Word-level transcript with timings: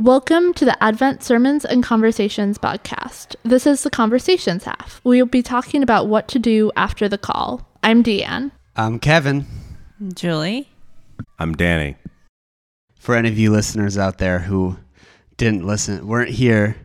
Welcome 0.00 0.54
to 0.54 0.64
the 0.64 0.82
Advent 0.82 1.22
Sermons 1.22 1.66
and 1.66 1.82
Conversations 1.82 2.56
podcast. 2.56 3.36
This 3.42 3.66
is 3.66 3.82
the 3.82 3.90
conversations 3.90 4.64
half. 4.64 4.98
We 5.04 5.20
will 5.20 5.28
be 5.28 5.42
talking 5.42 5.82
about 5.82 6.08
what 6.08 6.26
to 6.28 6.38
do 6.38 6.72
after 6.74 7.06
the 7.06 7.18
call. 7.18 7.68
I'm 7.82 8.02
Deanne. 8.02 8.50
I'm 8.74 8.98
Kevin. 8.98 9.44
Julie. 10.14 10.70
I'm 11.38 11.52
Danny. 11.54 11.96
For 12.98 13.14
any 13.14 13.28
of 13.28 13.38
you 13.38 13.50
listeners 13.50 13.98
out 13.98 14.16
there 14.16 14.38
who 14.38 14.78
didn't 15.36 15.66
listen, 15.66 16.06
weren't 16.06 16.30
here, 16.30 16.78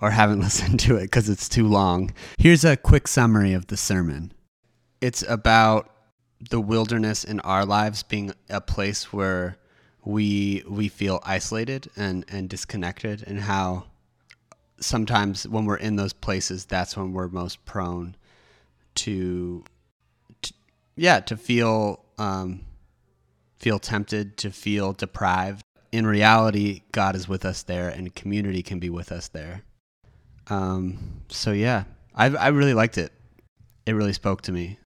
or 0.00 0.10
haven't 0.10 0.40
listened 0.40 0.80
to 0.80 0.96
it 0.96 1.02
because 1.02 1.28
it's 1.28 1.48
too 1.48 1.68
long, 1.68 2.12
here's 2.36 2.64
a 2.64 2.76
quick 2.76 3.06
summary 3.06 3.52
of 3.52 3.68
the 3.68 3.76
sermon. 3.76 4.32
It's 5.00 5.22
about 5.28 5.88
the 6.50 6.60
wilderness 6.60 7.22
in 7.22 7.38
our 7.40 7.64
lives 7.64 8.02
being 8.02 8.32
a 8.48 8.60
place 8.60 9.12
where 9.12 9.56
we 10.04 10.62
we 10.68 10.88
feel 10.88 11.20
isolated 11.24 11.90
and 11.96 12.24
and 12.28 12.48
disconnected 12.48 13.24
and 13.26 13.40
how 13.40 13.84
sometimes 14.80 15.46
when 15.46 15.66
we're 15.66 15.76
in 15.76 15.96
those 15.96 16.12
places 16.12 16.64
that's 16.64 16.96
when 16.96 17.12
we're 17.12 17.28
most 17.28 17.64
prone 17.66 18.16
to, 18.94 19.62
to 20.42 20.52
yeah 20.96 21.20
to 21.20 21.36
feel 21.36 22.04
um, 22.18 22.60
feel 23.58 23.78
tempted 23.78 24.36
to 24.38 24.50
feel 24.50 24.92
deprived. 24.92 25.62
In 25.92 26.06
reality 26.06 26.82
god 26.92 27.14
is 27.14 27.28
with 27.28 27.44
us 27.44 27.62
there 27.62 27.88
and 27.88 28.14
community 28.14 28.62
can 28.62 28.78
be 28.78 28.90
with 28.90 29.12
us 29.12 29.28
there. 29.28 29.62
Um, 30.48 31.22
so 31.28 31.52
yeah 31.52 31.84
I, 32.14 32.26
I 32.26 32.48
really 32.48 32.74
liked 32.74 32.98
it. 32.98 33.12
It 33.86 33.92
really 33.92 34.12
spoke 34.12 34.42
to 34.42 34.52
me 34.52 34.78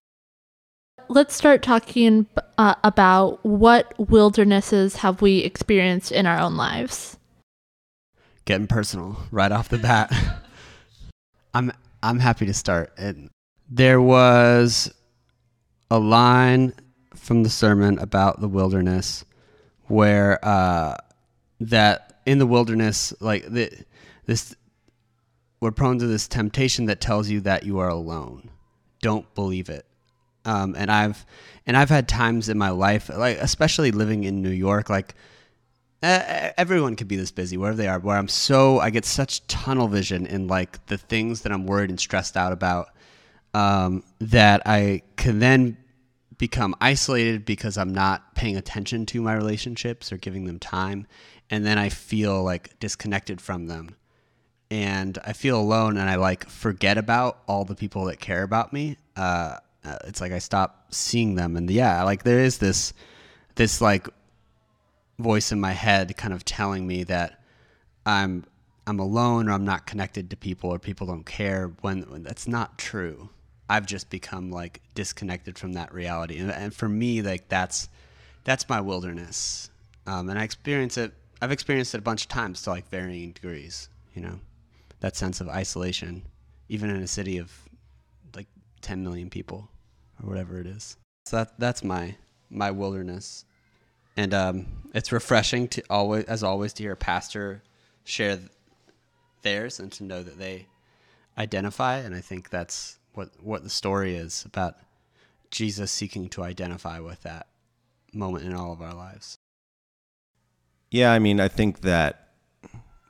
let's 1.09 1.35
start 1.35 1.63
talking 1.63 2.27
uh, 2.59 2.75
about 2.83 3.45
what 3.45 3.95
wildernesses 3.99 4.97
have 4.97 5.23
we 5.23 5.39
experienced 5.39 6.13
in 6.13 6.27
our 6.27 6.39
own 6.39 6.57
lives. 6.57 7.17
Getting 8.45 8.67
personal 8.67 9.19
right 9.31 9.53
off 9.53 9.69
the 9.69 9.79
bat. 9.79 10.13
I'm 11.55 11.73
I'm 12.03 12.19
happy 12.19 12.47
to 12.47 12.55
start. 12.55 12.93
And 12.99 13.31
there 13.71 14.01
was 14.01 14.93
a 15.91 15.99
line 15.99 16.75
from 17.15 17.43
the 17.43 17.51
sermon 17.51 17.99
about 17.99 18.41
the 18.41 18.49
wilderness 18.49 19.25
where 19.87 20.45
uh, 20.45 20.97
that 21.61 22.21
in 22.27 22.39
the 22.39 22.47
wilderness, 22.47 23.15
like 23.21 23.47
the, 23.47 23.71
this, 24.27 24.55
we're 25.61 25.71
prone 25.71 25.99
to 25.99 26.07
this 26.07 26.29
temptation 26.29 26.87
that 26.87 27.01
tells 27.01 27.31
you 27.31 27.41
that 27.41 27.65
you 27.65 27.79
are 27.79 27.89
alone. 27.89 28.51
Don't 29.01 29.33
believe 29.35 29.69
it 29.69 29.87
um, 30.45 30.75
and 30.77 30.91
I've 30.91 31.25
and 31.67 31.77
I've 31.77 31.89
had 31.89 32.09
times 32.09 32.49
in 32.49 32.59
my 32.59 32.71
life, 32.71 33.09
like 33.09 33.39
especially 33.39 33.91
living 33.91 34.25
in 34.25 34.43
New 34.43 34.51
York, 34.51 34.91
like 34.91 35.15
uh, 36.03 36.51
everyone 36.59 36.97
could 36.97 37.09
be 37.09 37.17
this 37.17 37.31
busy 37.31 37.57
wherever 37.57 37.77
they 37.77 37.89
are, 37.89 37.99
where 37.99 38.17
I'm 38.17 38.29
so 38.29 38.79
I 38.79 38.91
get 38.91 39.05
such 39.05 39.47
tunnel 39.47 39.89
vision 39.89 40.27
in 40.27 40.49
like 40.49 40.85
the 40.87 40.99
things 40.99 41.43
that 41.43 41.53
I'm 41.53 41.67
worried 41.67 41.91
and 41.91 41.99
stressed 41.99 42.37
out 42.37 42.53
about 42.53 42.89
um, 43.55 44.03
that 44.19 44.63
I 44.67 45.03
can 45.17 45.39
then 45.39 45.77
become 46.37 46.75
isolated 46.81 47.45
because 47.45 47.79
I'm 47.79 47.95
not 47.95 48.35
paying 48.35 48.57
attention 48.57 49.07
to 49.07 49.23
my 49.23 49.35
relationships 49.35 50.13
or 50.13 50.17
giving 50.19 50.45
them 50.45 50.59
time, 50.59 51.07
and 51.49 51.65
then 51.65 51.79
I 51.79 51.89
feel 51.89 52.43
like 52.43 52.79
disconnected 52.81 53.41
from 53.41 53.67
them 53.67 53.97
and 54.71 55.19
I 55.25 55.33
feel 55.35 55.61
alone 55.61 55.97
and 55.97 56.09
I 56.11 56.17
like 56.17 56.49
forget 56.49 56.99
about 56.99 57.39
all 57.47 57.65
the 57.65 57.75
people 57.75 58.07
that 58.07 58.19
care 58.19 58.43
about 58.43 58.73
me. 58.73 58.97
Uh, 59.17 59.59
uh, 59.85 59.99
it's 60.05 60.21
like 60.21 60.33
I 60.33 60.39
stop 60.39 60.87
seeing 60.91 61.35
them, 61.35 61.57
and 61.57 61.71
yeah, 61.71 62.03
like 62.05 62.23
there 62.23 62.41
is 62.41 62.59
this 62.59 62.93
this 63.57 63.81
like 63.81 64.09
voice 65.19 65.53
in 65.53 65.61
my 65.61 65.73
head 65.73 66.17
kind 66.17 66.33
of 66.33 66.45
telling 66.45 66.87
me 66.87 67.05
that 67.05 67.41
I'm 68.07 68.45
I'm 68.87 68.99
alone 68.99 69.49
or 69.49 69.53
I'm 69.53 69.65
not 69.65 69.87
connected 69.87 70.31
to 70.31 70.37
people 70.37 70.71
or 70.71 70.79
people 70.79 71.07
don't 71.07 71.25
care 71.25 71.73
when, 71.81 72.03
when 72.03 72.23
that's 72.23 72.49
not 72.49 72.77
true. 72.79 73.31
I've 73.69 73.87
just 73.87 74.11
become 74.11 74.51
like 74.51 74.83
disconnected 74.95 75.59
from 75.59 75.73
that 75.75 75.93
reality, 75.93 76.39
and, 76.39 76.51
and 76.51 76.75
for 76.75 76.89
me, 76.89 77.23
like 77.23 77.49
that's 77.49 77.89
that's 78.45 78.69
my 78.69 78.81
wilderness, 78.81 79.71
um, 80.07 80.29
and 80.29 80.39
I 80.39 80.45
experience 80.45 80.99
it. 80.99 81.13
I've 81.43 81.53
experienced 81.53 81.95
it 81.95 81.99
a 81.99 82.03
bunch 82.03 82.23
of 82.23 82.29
times 82.29 82.63
to 82.63 82.71
like 82.71 82.89
varying 82.89 83.33
degrees. 83.33 83.89
You 84.15 84.23
know, 84.23 84.41
that 85.01 85.17
sense 85.17 85.41
of 85.41 85.49
isolation, 85.49 86.23
even 86.69 86.91
in 86.91 87.03
a 87.03 87.07
city 87.07 87.39
of 87.39 87.51
like 88.35 88.47
10 88.83 89.03
million 89.03 89.31
people 89.31 89.69
or 90.25 90.31
whatever 90.31 90.59
it 90.59 90.67
is. 90.67 90.97
So 91.27 91.39
that 91.39 91.59
that's 91.59 91.85
my 91.85 92.17
my 92.51 92.71
wilderness, 92.71 93.45
and 94.17 94.33
um, 94.35 94.67
it's 94.95 95.13
refreshing 95.13 95.69
to 95.69 95.83
always, 95.91 96.25
as 96.25 96.43
always, 96.43 96.73
to 96.75 96.83
hear 96.83 96.93
a 96.93 96.97
pastor 96.97 97.63
share 98.05 98.39
theirs 99.43 99.81
and 99.81 99.91
to 99.93 100.05
know 100.05 100.23
that 100.23 100.39
they 100.39 100.67
identify. 101.39 101.97
And 101.99 102.15
I 102.15 102.21
think 102.21 102.51
that's 102.51 102.99
what 103.15 103.31
what 103.41 103.63
the 103.65 103.71
story 103.71 104.15
is 104.15 104.45
about 104.45 104.77
Jesus 105.51 105.91
seeking 105.91 106.29
to 106.31 106.43
identify 106.43 107.01
with 107.01 107.23
that 107.23 107.49
moment 108.13 108.45
in 108.45 108.55
all 108.55 108.73
of 108.73 108.83
our 108.83 108.95
lives. 108.95 109.39
Yeah, 110.91 111.13
I 111.13 111.19
mean, 111.19 111.41
I 111.41 111.49
think 111.49 111.81
that 111.81 112.29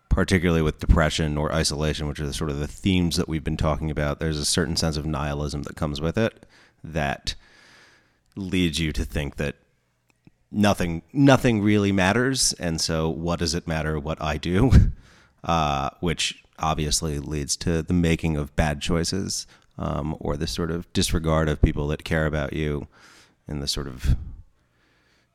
particularly 0.09 0.63
with 0.63 0.79
depression 0.79 1.37
or 1.37 1.53
isolation, 1.53 2.07
which 2.07 2.21
are 2.21 2.27
the, 2.27 2.33
sort 2.33 2.49
of 2.49 2.61
the 2.61 2.69
themes 2.69 3.17
that 3.17 3.29
we've 3.29 3.43
been 3.43 3.57
talking 3.57 3.91
about, 3.91 4.21
there's 4.21 4.39
a 4.39 4.45
certain 4.45 4.77
sense 4.77 4.97
of 4.97 5.05
nihilism 5.05 5.65
that 5.65 5.75
comes 5.75 6.01
with 6.01 6.17
it 6.17 6.47
that 6.85 7.35
leads 8.37 8.79
you 8.79 8.93
to 8.93 9.05
think 9.05 9.37
that 9.37 9.57
nothing 10.51 11.03
nothing 11.13 11.63
really 11.63 11.93
matters. 11.93 12.53
And 12.55 12.81
so 12.81 13.09
what 13.09 13.39
does 13.39 13.55
it 13.55 13.67
matter 13.67 13.99
what 13.99 14.21
i 14.23 14.37
do? 14.37 14.71
Uh, 15.43 15.91
which 16.01 16.43
obviously 16.59 17.19
leads 17.19 17.55
to 17.55 17.83
the 17.83 17.93
making 17.93 18.35
of 18.35 18.57
bad 18.57 18.81
choices 18.81 19.47
um, 19.77 20.17
or 20.19 20.39
the 20.39 20.47
sort 20.47 20.71
of 20.71 20.91
disregard 20.95 21.51
of 21.51 21.61
people 21.61 21.87
that 21.89 22.03
care 22.03 22.25
about 22.25 22.55
you 22.55 22.89
and 23.47 23.63
the 23.63 23.69
sort 23.69 23.87
of 23.87 24.17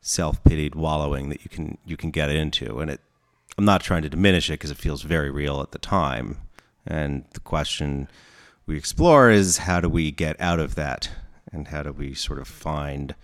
self-pitied 0.02 0.74
wallowing 0.74 1.30
that 1.30 1.44
you 1.44 1.50
can 1.52 1.78
you 1.86 1.96
can 1.96 2.09
get 2.09 2.32
into. 2.32 2.80
And 2.80 2.90
it 2.90 3.02
i'm 3.56 3.66
not 3.66 3.82
trying 3.84 4.02
to 4.02 4.09
diminish 4.09 4.50
it 4.50 4.54
because 4.54 4.72
it 4.72 4.78
feels 4.78 5.04
very 5.04 5.30
real 5.30 5.62
at 5.62 5.74
the 5.74 5.78
time. 5.78 6.38
And 6.88 7.26
the 7.36 7.40
question 7.40 8.08
we 8.66 8.78
explore 8.78 9.30
is 9.30 9.59
how 9.59 9.80
do 9.80 9.90
we 9.90 10.09
get 10.09 10.42
out 10.42 10.59
of 10.59 10.74
that 10.74 11.12
and 11.52 11.68
how 11.68 11.84
do 11.84 11.92
we 11.92 12.14
sort 12.14 12.40
of 12.40 12.48
find 12.48 13.16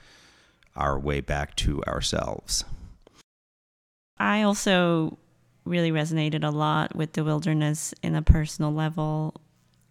our 0.75 0.99
way 0.99 1.21
back 1.21 1.55
to 1.55 1.83
ourselves? 1.83 2.65
I 4.17 4.41
also 4.43 5.17
really 5.65 5.91
resonated 5.91 6.43
a 6.43 6.51
lot 6.51 6.95
with 6.95 7.13
the 7.13 7.23
wilderness 7.23 7.93
in 8.03 8.15
a 8.15 8.21
personal 8.21 8.71
level. 8.71 9.33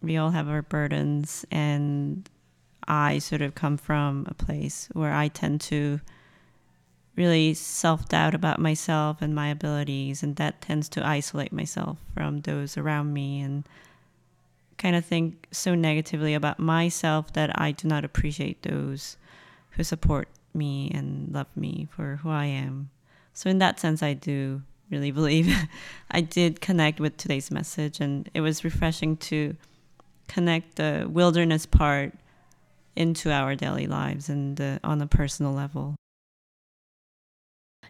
We 0.01 0.17
all 0.17 0.31
have 0.31 0.47
our 0.49 0.61
burdens, 0.61 1.45
and 1.51 2.27
I 2.87 3.19
sort 3.19 3.41
of 3.41 3.55
come 3.55 3.77
from 3.77 4.25
a 4.27 4.33
place 4.33 4.89
where 4.93 5.13
I 5.13 5.27
tend 5.27 5.61
to 5.61 5.99
really 7.15 7.53
self 7.53 8.09
doubt 8.09 8.35
about 8.35 8.59
myself 8.59 9.21
and 9.21 9.35
my 9.35 9.49
abilities, 9.49 10.23
and 10.23 10.35
that 10.37 10.61
tends 10.61 10.89
to 10.89 11.05
isolate 11.05 11.53
myself 11.53 11.97
from 12.13 12.41
those 12.41 12.77
around 12.77 13.13
me 13.13 13.41
and 13.41 13.65
kind 14.77 14.95
of 14.95 15.05
think 15.05 15.47
so 15.51 15.75
negatively 15.75 16.33
about 16.33 16.59
myself 16.59 17.33
that 17.33 17.59
I 17.59 17.71
do 17.71 17.87
not 17.87 18.03
appreciate 18.03 18.63
those 18.63 19.17
who 19.71 19.83
support 19.83 20.27
me 20.53 20.91
and 20.93 21.33
love 21.33 21.47
me 21.55 21.87
for 21.91 22.17
who 22.17 22.29
I 22.29 22.45
am. 22.45 22.89
So, 23.33 23.49
in 23.49 23.59
that 23.59 23.79
sense, 23.79 24.01
I 24.01 24.13
do 24.13 24.61
really 24.89 25.11
believe 25.19 25.53
I 26.11 26.21
did 26.21 26.61
connect 26.61 26.99
with 26.99 27.17
today's 27.17 27.51
message, 27.51 27.99
and 27.99 28.29
it 28.33 28.41
was 28.41 28.63
refreshing 28.63 29.17
to 29.17 29.55
connect 30.27 30.75
the 30.75 31.07
wilderness 31.09 31.65
part 31.65 32.13
into 32.95 33.31
our 33.31 33.55
daily 33.55 33.87
lives 33.87 34.29
and 34.29 34.59
uh, 34.59 34.79
on 34.83 35.01
a 35.01 35.07
personal 35.07 35.53
level. 35.53 35.95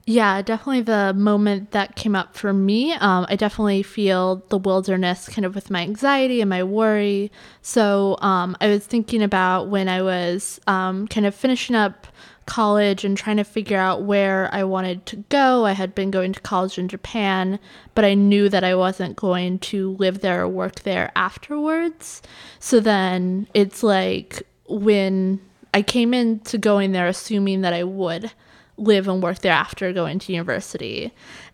Yeah, 0.07 0.43
definitely 0.43 0.81
the 0.81 1.13
moment 1.16 1.71
that 1.71 1.95
came 1.95 2.16
up 2.16 2.35
for 2.35 2.53
me. 2.53 2.93
Um, 2.93 3.25
I 3.28 3.35
definitely 3.35 3.81
feel 3.81 4.43
the 4.49 4.57
wilderness 4.59 5.28
kind 5.28 5.46
of 5.46 5.55
with 5.55 5.72
my 5.72 5.81
anxiety 5.81 6.41
and 6.41 6.49
my 6.49 6.61
worry. 6.63 7.31
So 7.63 8.16
um, 8.22 8.55
I 8.61 8.67
was 8.67 8.85
thinking 8.85 9.23
about 9.23 9.69
when 9.69 9.90
I 9.90 10.03
was 10.03 10.59
um, 10.67 11.07
kind 11.07 11.25
of 11.25 11.34
finishing 11.34 11.75
up 11.75 12.05
college 12.46 13.03
and 13.03 13.17
trying 13.17 13.37
to 13.37 13.43
figure 13.43 13.79
out 13.79 14.03
where 14.03 14.47
I 14.53 14.63
wanted 14.63 15.07
to 15.07 15.16
go. 15.29 15.66
I 15.66 15.72
had 15.72 15.96
been 15.96 16.11
going 16.11 16.34
to 16.34 16.40
college 16.40 16.78
in 16.78 16.87
Japan, 16.87 17.57
but 17.96 18.05
I 18.05 18.13
knew 18.13 18.47
that 18.49 18.63
I 18.63 18.75
wasn't 18.75 19.16
going 19.16 19.57
to 19.59 19.93
live 19.93 20.19
there 20.22 20.43
or 20.43 20.47
work 20.47 20.81
there 20.81 21.11
afterwards. 21.16 22.22
So 22.59 22.79
then 22.79 23.47
it's 23.55 23.81
like 23.81 24.43
when 24.67 25.41
I 25.73 25.81
came 25.81 26.13
into 26.13 26.59
going 26.59 26.91
there 26.91 27.07
assuming 27.07 27.61
that 27.61 27.73
I 27.73 27.84
would 27.84 28.31
live 28.77 29.07
and 29.07 29.22
work 29.23 29.39
there 29.39 29.51
after 29.53 29.91
going 29.93 30.19
to 30.19 30.33
university. 30.33 31.11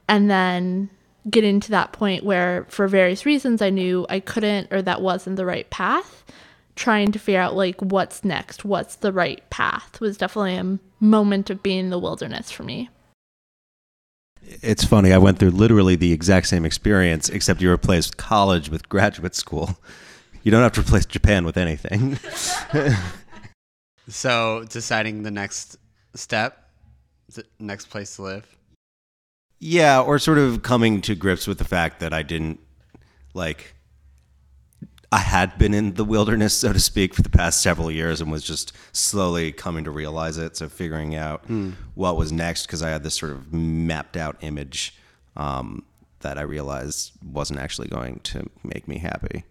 And 0.08 0.30
then 0.30 0.90
getting 1.30 1.60
to 1.62 1.72
that 1.72 1.92
point 1.94 2.24
where, 2.24 2.66
for 2.70 2.88
various 2.88 3.26
reasons, 3.26 3.62
I 3.62 3.70
knew 3.70 4.06
I 4.10 4.20
couldn't 4.20 4.72
or 4.72 4.82
that 4.82 5.02
wasn't 5.02 5.36
the 5.36 5.46
right 5.46 5.70
path. 5.70 6.26
Trying 6.76 7.12
to 7.12 7.20
figure 7.20 7.40
out, 7.40 7.56
like, 7.56 7.80
what's 7.82 8.24
next, 8.24 8.66
what's 8.66 8.96
the 8.96 9.12
right 9.12 9.48
path 9.50 10.00
was 10.00 10.18
definitely 10.18 10.56
a 10.56 10.80
moment 11.04 11.50
of 11.50 11.62
being 11.62 11.80
in 11.80 11.90
the 11.90 12.00
wilderness 12.00 12.50
for 12.50 12.64
me. 12.64 12.90
it's 14.42 14.84
funny. 14.84 15.14
I 15.14 15.18
went 15.18 15.38
through 15.38 15.52
literally 15.52 15.96
the 15.96 16.14
exact 16.14 16.48
same 16.48 16.66
experience, 16.66 17.30
except 17.30 17.62
you 17.62 17.70
replaced 17.70 18.18
college 18.18 18.70
with 18.70 18.90
graduate 18.90 19.36
school. 19.36 19.78
You 20.44 20.50
don't 20.50 20.64
have 20.64 20.72
to 20.72 20.82
replace 20.82 21.06
Japan 21.06 21.46
with 21.46 21.56
anything. 21.56 22.18
So 24.08 24.66
deciding 24.70 25.24
the 25.24 25.32
next 25.32 25.78
step, 26.16 26.61
the 26.61 26.61
next 27.60 27.90
place 27.90 28.16
to 28.16 28.24
live. 28.24 28.58
yeah, 29.60 30.02
or 30.02 30.18
sort 30.20 30.38
of 30.38 30.64
coming 30.64 31.02
to 31.02 31.16
grips 31.16 31.48
with 31.48 31.58
the 31.58 31.64
fact 31.66 32.00
that 32.00 32.14
I 32.14 32.24
didn't 32.24 32.60
like. 33.34 33.76
I 35.14 35.20
had 35.20 35.58
been 35.58 35.74
in 35.74 35.96
the 35.96 36.06
wilderness, 36.06 36.54
so 36.54 36.72
to 36.72 36.80
speak, 36.80 37.14
for 37.14 37.22
the 37.22 37.30
past 37.30 37.62
several 37.62 37.92
years 37.92 38.22
and 38.22 38.32
was 38.32 38.44
just 38.44 38.72
slowly 38.94 39.52
coming 39.52 39.84
to 39.84 39.92
realize 39.92 40.38
it. 40.38 40.56
So, 40.56 40.70
figuring 40.70 41.16
out 41.16 41.44
what 41.96 42.16
was 42.16 42.32
next, 42.32 42.66
because 42.66 42.82
I 42.82 42.90
had 42.90 43.04
this 43.04 43.16
sort 43.16 43.34
of 43.34 43.52
mapped 43.52 44.16
out 44.16 44.38
image 44.42 44.96
um, 45.36 45.84
that 46.22 46.38
I 46.38 46.44
realized 46.44 47.12
wasn't 47.24 47.60
actually 47.60 47.90
going 47.90 48.22
to 48.24 48.50
make 48.64 48.88
me 48.88 49.00
happy. 49.00 49.44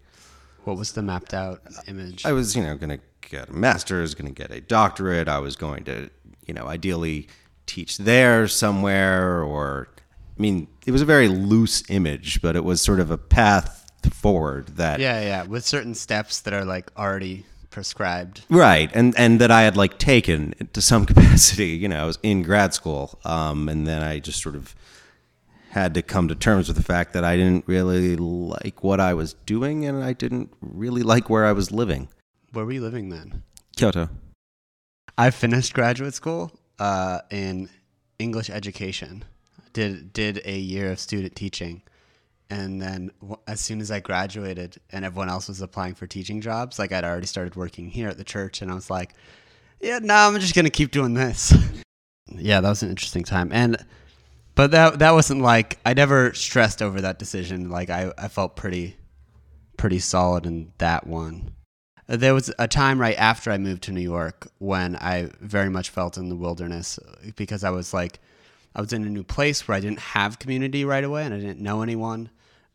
What 0.63 0.77
was 0.77 0.93
the 0.93 1.03
mapped 1.03 1.33
out 1.33 1.61
image? 1.87 2.25
I 2.25 2.33
was, 2.33 2.55
you 2.55 2.63
know, 2.63 2.75
going 2.75 2.97
to 2.97 3.29
get 3.29 3.49
a 3.49 3.53
master's, 3.53 4.15
going 4.15 4.33
to 4.33 4.41
get 4.41 4.51
a 4.51 4.61
doctorate. 4.61 5.27
I 5.27 5.39
was 5.39 5.55
going 5.55 5.83
to, 5.85 6.09
you 6.47 6.53
know, 6.55 6.65
ideally 6.65 7.27
teach 7.71 7.97
there 7.97 8.47
somewhere. 8.47 9.43
Or, 9.43 9.87
I 10.37 10.41
mean, 10.41 10.67
it 10.85 10.91
was 10.91 11.01
a 11.01 11.05
very 11.05 11.27
loose 11.27 11.83
image, 11.89 12.41
but 12.41 12.55
it 12.55 12.63
was 12.63 12.81
sort 12.81 12.99
of 12.99 13.11
a 13.11 13.17
path 13.17 13.89
forward 14.13 14.67
that, 14.77 14.99
yeah, 14.99 15.21
yeah, 15.21 15.43
with 15.43 15.65
certain 15.65 15.93
steps 15.93 16.41
that 16.41 16.53
are 16.53 16.65
like 16.65 16.91
already 16.97 17.45
prescribed. 17.69 18.43
right, 18.49 18.89
and 18.93 19.17
and 19.17 19.39
that 19.39 19.51
I 19.51 19.61
had 19.61 19.77
like 19.77 19.97
taken 19.97 20.53
to 20.73 20.81
some 20.81 21.05
capacity. 21.11 21.69
You 21.69 21.87
know, 21.87 22.03
I 22.03 22.05
was 22.05 22.19
in 22.23 22.43
grad 22.43 22.73
school, 22.73 23.19
um, 23.23 23.69
and 23.69 23.87
then 23.87 24.03
I 24.03 24.19
just 24.19 24.41
sort 24.41 24.55
of 24.55 24.75
had 25.69 25.93
to 25.93 26.01
come 26.01 26.27
to 26.27 26.35
terms 26.35 26.67
with 26.67 26.75
the 26.75 26.83
fact 26.83 27.13
that 27.13 27.23
I 27.23 27.37
didn't 27.37 27.65
really 27.65 28.17
like 28.17 28.83
what 28.83 28.99
I 28.99 29.13
was 29.13 29.33
doing, 29.45 29.85
and 29.85 30.03
I 30.03 30.13
didn't 30.13 30.51
really 30.61 31.03
like 31.03 31.29
where 31.29 31.45
I 31.45 31.53
was 31.53 31.71
living. 31.71 32.09
Where 32.51 32.65
were 32.65 32.73
you 32.73 32.81
living 32.81 33.09
then? 33.09 33.43
Kyoto. 33.77 34.09
I 35.17 35.29
finished 35.29 35.73
graduate 35.73 36.13
school 36.13 36.51
uh, 36.81 37.21
in 37.29 37.69
English 38.17 38.49
education. 38.49 39.23
Did 39.73 40.11
did 40.11 40.41
a 40.43 40.57
year 40.57 40.91
of 40.91 40.99
student 40.99 41.35
teaching, 41.35 41.83
and 42.49 42.81
then 42.81 43.11
as 43.47 43.61
soon 43.61 43.79
as 43.79 43.89
I 43.89 44.01
graduated 44.01 44.77
and 44.91 45.05
everyone 45.05 45.29
else 45.29 45.47
was 45.47 45.61
applying 45.61 45.93
for 45.93 46.07
teaching 46.07 46.41
jobs, 46.41 46.77
like 46.77 46.91
I'd 46.91 47.05
already 47.05 47.27
started 47.27 47.55
working 47.55 47.87
here 47.87 48.09
at 48.09 48.17
the 48.17 48.25
church, 48.25 48.61
and 48.61 48.69
I 48.69 48.73
was 48.73 48.89
like, 48.89 49.13
"Yeah, 49.79 49.99
no, 50.01 50.13
I'm 50.13 50.37
just 50.39 50.55
gonna 50.55 50.71
keep 50.71 50.91
doing 50.91 51.13
this." 51.13 51.53
yeah, 52.27 52.59
that 52.59 52.67
was 52.67 52.83
an 52.83 52.89
interesting 52.89 53.23
time, 53.23 53.49
and 53.53 53.77
but 54.55 54.71
that 54.71 54.99
that 54.99 55.11
wasn't 55.11 55.41
like 55.41 55.79
I 55.85 55.93
never 55.93 56.33
stressed 56.33 56.81
over 56.81 56.99
that 56.99 57.19
decision. 57.19 57.69
Like 57.69 57.89
I 57.89 58.11
I 58.17 58.27
felt 58.27 58.57
pretty 58.57 58.97
pretty 59.77 59.99
solid 59.99 60.45
in 60.45 60.73
that 60.79 61.07
one. 61.07 61.51
There 62.11 62.33
was 62.33 62.53
a 62.59 62.67
time 62.67 62.99
right 62.99 63.17
after 63.17 63.51
I 63.51 63.57
moved 63.57 63.83
to 63.83 63.93
New 63.93 64.01
York 64.01 64.51
when 64.57 64.97
I 64.97 65.29
very 65.39 65.69
much 65.69 65.89
felt 65.89 66.17
in 66.17 66.27
the 66.27 66.35
wilderness 66.35 66.99
because 67.37 67.63
I 67.63 67.69
was 67.69 67.93
like, 67.93 68.19
I 68.75 68.81
was 68.81 68.91
in 68.91 69.05
a 69.05 69.09
new 69.09 69.23
place 69.23 69.65
where 69.65 69.77
I 69.77 69.79
didn't 69.79 69.99
have 69.99 70.37
community 70.37 70.83
right 70.83 71.05
away 71.05 71.23
and 71.23 71.33
I 71.33 71.39
didn't 71.39 71.61
know 71.61 71.81
anyone. 71.81 72.29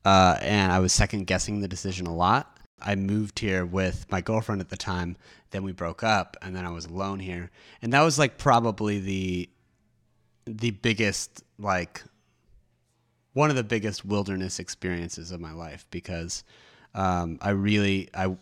Uh, 0.06 0.38
and 0.40 0.72
I 0.72 0.78
was 0.78 0.94
second 0.94 1.26
guessing 1.26 1.60
the 1.60 1.68
decision 1.68 2.06
a 2.06 2.14
lot. 2.14 2.58
I 2.80 2.94
moved 2.94 3.38
here 3.38 3.66
with 3.66 4.06
my 4.10 4.22
girlfriend 4.22 4.62
at 4.62 4.70
the 4.70 4.76
time. 4.76 5.18
Then 5.50 5.64
we 5.64 5.72
broke 5.72 6.02
up, 6.02 6.36
and 6.40 6.54
then 6.54 6.64
I 6.64 6.70
was 6.70 6.86
alone 6.86 7.18
here. 7.18 7.50
And 7.82 7.92
that 7.92 8.02
was 8.02 8.18
like 8.18 8.38
probably 8.38 9.00
the 9.00 9.50
the 10.46 10.70
biggest 10.70 11.42
like 11.58 12.04
one 13.32 13.50
of 13.50 13.56
the 13.56 13.64
biggest 13.64 14.04
wilderness 14.04 14.58
experiences 14.60 15.30
of 15.32 15.40
my 15.40 15.52
life 15.52 15.86
because 15.90 16.44
um, 16.94 17.38
I 17.42 17.50
really 17.50 18.08
I 18.14 18.36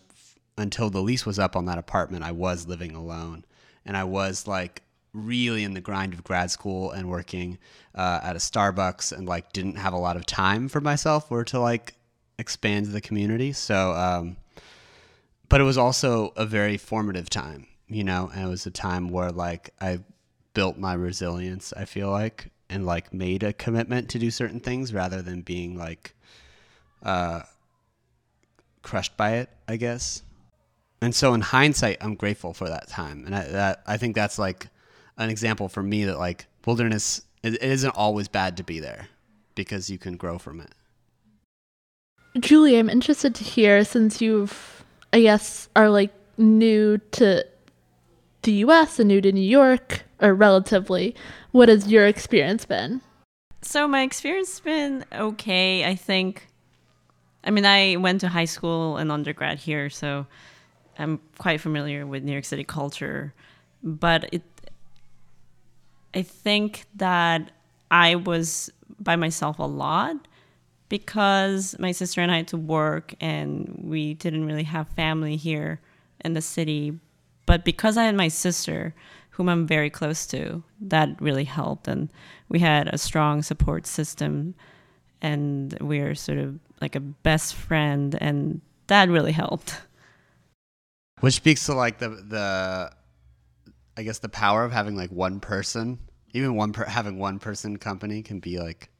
until 0.56 0.90
the 0.90 1.02
lease 1.02 1.26
was 1.26 1.38
up 1.38 1.56
on 1.56 1.66
that 1.66 1.78
apartment 1.78 2.24
I 2.24 2.32
was 2.32 2.66
living 2.66 2.94
alone. 2.94 3.44
And 3.84 3.96
I 3.96 4.04
was 4.04 4.46
like 4.46 4.82
really 5.12 5.64
in 5.64 5.74
the 5.74 5.80
grind 5.80 6.12
of 6.12 6.24
grad 6.24 6.50
school 6.50 6.90
and 6.90 7.08
working 7.08 7.58
uh, 7.94 8.20
at 8.22 8.36
a 8.36 8.38
Starbucks 8.38 9.16
and 9.16 9.26
like 9.28 9.52
didn't 9.52 9.76
have 9.76 9.92
a 9.92 9.98
lot 9.98 10.16
of 10.16 10.26
time 10.26 10.68
for 10.68 10.80
myself 10.80 11.30
or 11.30 11.44
to 11.44 11.60
like 11.60 11.94
expand 12.38 12.86
the 12.86 13.00
community. 13.00 13.52
So 13.52 13.92
um, 13.92 14.36
but 15.48 15.60
it 15.60 15.64
was 15.64 15.78
also 15.78 16.32
a 16.36 16.46
very 16.46 16.76
formative 16.76 17.30
time 17.30 17.66
you 17.88 18.04
know? 18.04 18.30
And 18.34 18.46
it 18.46 18.48
was 18.48 18.66
a 18.66 18.70
time 18.70 19.08
where 19.08 19.30
like 19.30 19.70
I 19.80 20.00
built 20.52 20.78
my 20.78 20.94
resilience 20.94 21.72
I 21.76 21.84
feel 21.84 22.10
like 22.10 22.50
and 22.70 22.86
like 22.86 23.12
made 23.12 23.42
a 23.42 23.52
commitment 23.52 24.08
to 24.10 24.18
do 24.18 24.30
certain 24.30 24.60
things 24.60 24.94
rather 24.94 25.20
than 25.20 25.42
being 25.42 25.76
like 25.76 26.14
uh 27.02 27.42
crushed 28.82 29.16
by 29.16 29.34
it 29.34 29.50
I 29.66 29.76
guess 29.76 30.22
and 31.04 31.14
so 31.14 31.34
in 31.34 31.40
hindsight 31.40 31.98
I'm 32.00 32.14
grateful 32.14 32.54
for 32.54 32.68
that 32.68 32.88
time 32.88 33.24
and 33.26 33.34
I, 33.34 33.44
that 33.48 33.82
I 33.86 33.96
think 33.96 34.14
that's 34.14 34.38
like 34.38 34.68
an 35.16 35.30
example 35.30 35.68
for 35.68 35.82
me 35.82 36.04
that 36.04 36.18
like 36.18 36.46
wilderness 36.66 37.22
it, 37.42 37.54
it 37.54 37.62
isn't 37.62 37.96
always 37.96 38.28
bad 38.28 38.56
to 38.56 38.64
be 38.64 38.80
there 38.80 39.08
because 39.54 39.90
you 39.90 39.98
can 39.98 40.16
grow 40.16 40.38
from 40.38 40.60
it 40.60 40.72
Julie, 42.40 42.76
I'm 42.78 42.90
interested 42.90 43.34
to 43.36 43.44
hear 43.44 43.84
since 43.84 44.20
you've, 44.20 44.84
I 45.12 45.20
guess, 45.20 45.68
are 45.76 45.88
like 45.88 46.12
new 46.36 46.98
to 47.12 47.44
the 48.42 48.52
US 48.52 48.98
and 48.98 49.08
new 49.08 49.20
to 49.20 49.30
New 49.30 49.40
York, 49.40 50.02
or 50.20 50.34
relatively, 50.34 51.14
what 51.52 51.68
has 51.68 51.86
your 51.88 52.06
experience 52.06 52.64
been? 52.64 53.00
So 53.62 53.86
my 53.86 54.02
experience 54.02 54.50
has 54.50 54.60
been 54.60 55.04
okay. 55.12 55.84
I 55.84 55.94
think. 55.94 56.48
I 57.44 57.50
mean, 57.50 57.66
I 57.66 57.96
went 57.96 58.22
to 58.22 58.28
high 58.28 58.46
school 58.46 58.96
and 58.96 59.12
undergrad 59.12 59.58
here, 59.58 59.88
so 59.90 60.26
I'm 60.98 61.20
quite 61.38 61.60
familiar 61.60 62.06
with 62.06 62.22
New 62.24 62.32
York 62.32 62.44
City 62.44 62.64
culture. 62.64 63.34
But 63.82 64.28
it, 64.32 64.42
I 66.14 66.22
think 66.22 66.86
that 66.96 67.50
I 67.90 68.14
was 68.16 68.70
by 68.98 69.16
myself 69.16 69.58
a 69.58 69.64
lot 69.64 70.16
because 70.88 71.76
my 71.78 71.92
sister 71.92 72.20
and 72.20 72.30
I 72.30 72.38
had 72.38 72.48
to 72.48 72.56
work, 72.56 73.14
and 73.20 73.80
we 73.82 74.14
didn't 74.14 74.46
really 74.46 74.64
have 74.64 74.88
family 74.88 75.36
here 75.36 75.80
in 76.24 76.34
the 76.34 76.40
city. 76.40 76.98
But 77.46 77.64
because 77.64 77.96
I 77.96 78.04
had 78.04 78.14
my 78.14 78.28
sister, 78.28 78.94
whom 79.30 79.48
I'm 79.48 79.66
very 79.66 79.90
close 79.90 80.26
to, 80.28 80.62
that 80.80 81.20
really 81.20 81.44
helped. 81.44 81.88
And 81.88 82.10
we 82.48 82.60
had 82.60 82.88
a 82.88 82.98
strong 82.98 83.42
support 83.42 83.86
system, 83.86 84.54
and 85.20 85.76
we 85.80 85.98
are 85.98 86.14
sort 86.14 86.38
of 86.38 86.58
like 86.80 86.94
a 86.94 87.00
best 87.00 87.54
friend, 87.54 88.16
and 88.20 88.60
that 88.86 89.08
really 89.08 89.32
helped. 89.32 89.80
Which 91.24 91.34
speaks 91.34 91.64
to 91.66 91.74
like 91.74 91.98
the 91.98 92.10
the 92.10 92.92
I 93.96 94.02
guess 94.02 94.18
the 94.18 94.28
power 94.28 94.62
of 94.62 94.72
having 94.72 94.94
like 94.94 95.10
one 95.10 95.40
person. 95.40 95.98
Even 96.34 96.54
one 96.54 96.72
per- 96.72 96.84
having 96.84 97.18
one 97.18 97.38
person 97.38 97.78
company 97.78 98.22
can 98.22 98.40
be 98.40 98.58
like 98.58 98.90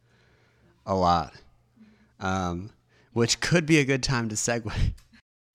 a 0.86 0.94
lot. 0.94 1.34
Um, 2.20 2.70
which 3.12 3.40
could 3.40 3.66
be 3.66 3.78
a 3.78 3.84
good 3.84 4.02
time 4.02 4.30
to 4.30 4.36
segue. 4.36 4.72